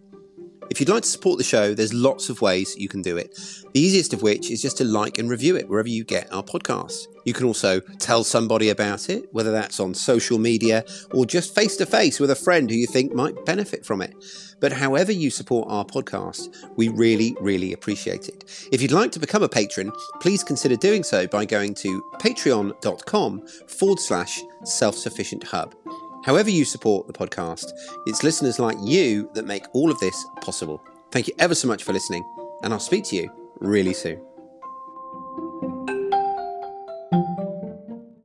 If 0.71 0.79
you'd 0.79 0.89
like 0.89 1.03
to 1.03 1.07
support 1.07 1.37
the 1.37 1.43
show, 1.43 1.75
there's 1.75 1.93
lots 1.93 2.27
of 2.31 2.41
ways 2.41 2.75
you 2.75 2.87
can 2.87 3.03
do 3.03 3.17
it. 3.17 3.37
The 3.71 3.79
easiest 3.79 4.11
of 4.11 4.23
which 4.23 4.49
is 4.49 4.63
just 4.63 4.77
to 4.77 4.83
like 4.83 5.19
and 5.19 5.29
review 5.29 5.55
it 5.57 5.69
wherever 5.69 5.89
you 5.89 6.03
get 6.03 6.33
our 6.33 6.41
podcasts. 6.41 7.05
You 7.25 7.33
can 7.33 7.45
also 7.45 7.79
tell 7.99 8.23
somebody 8.23 8.69
about 8.69 9.09
it, 9.09 9.27
whether 9.31 9.51
that's 9.51 9.79
on 9.79 9.93
social 9.93 10.37
media 10.37 10.83
or 11.13 11.25
just 11.25 11.55
face 11.55 11.77
to 11.77 11.85
face 11.85 12.19
with 12.19 12.31
a 12.31 12.35
friend 12.35 12.69
who 12.69 12.75
you 12.75 12.87
think 12.87 13.13
might 13.13 13.45
benefit 13.45 13.85
from 13.85 14.01
it. 14.01 14.13
But 14.59 14.71
however 14.71 15.11
you 15.11 15.29
support 15.29 15.67
our 15.69 15.85
podcast, 15.85 16.55
we 16.77 16.87
really, 16.87 17.35
really 17.41 17.73
appreciate 17.73 18.29
it. 18.29 18.45
If 18.71 18.81
you'd 18.81 18.91
like 18.91 19.11
to 19.11 19.19
become 19.19 19.43
a 19.43 19.49
patron, 19.49 19.91
please 20.21 20.43
consider 20.43 20.75
doing 20.75 21.03
so 21.03 21.27
by 21.27 21.45
going 21.45 21.73
to 21.75 22.01
patreon.com 22.19 23.47
forward 23.67 23.99
slash 23.99 24.41
self 24.63 24.95
sufficient 24.95 25.43
hub. 25.43 25.75
However, 26.23 26.49
you 26.49 26.63
support 26.63 27.07
the 27.07 27.13
podcast, 27.13 27.71
it's 28.05 28.23
listeners 28.23 28.57
like 28.57 28.77
you 28.81 29.29
that 29.33 29.45
make 29.45 29.65
all 29.73 29.91
of 29.91 29.99
this 29.99 30.15
possible. 30.41 30.81
Thank 31.11 31.27
you 31.27 31.33
ever 31.39 31.53
so 31.53 31.67
much 31.67 31.83
for 31.83 31.91
listening, 31.91 32.23
and 32.63 32.73
I'll 32.73 32.79
speak 32.79 33.03
to 33.05 33.15
you 33.17 33.29
really 33.59 33.93
soon. 33.93 34.32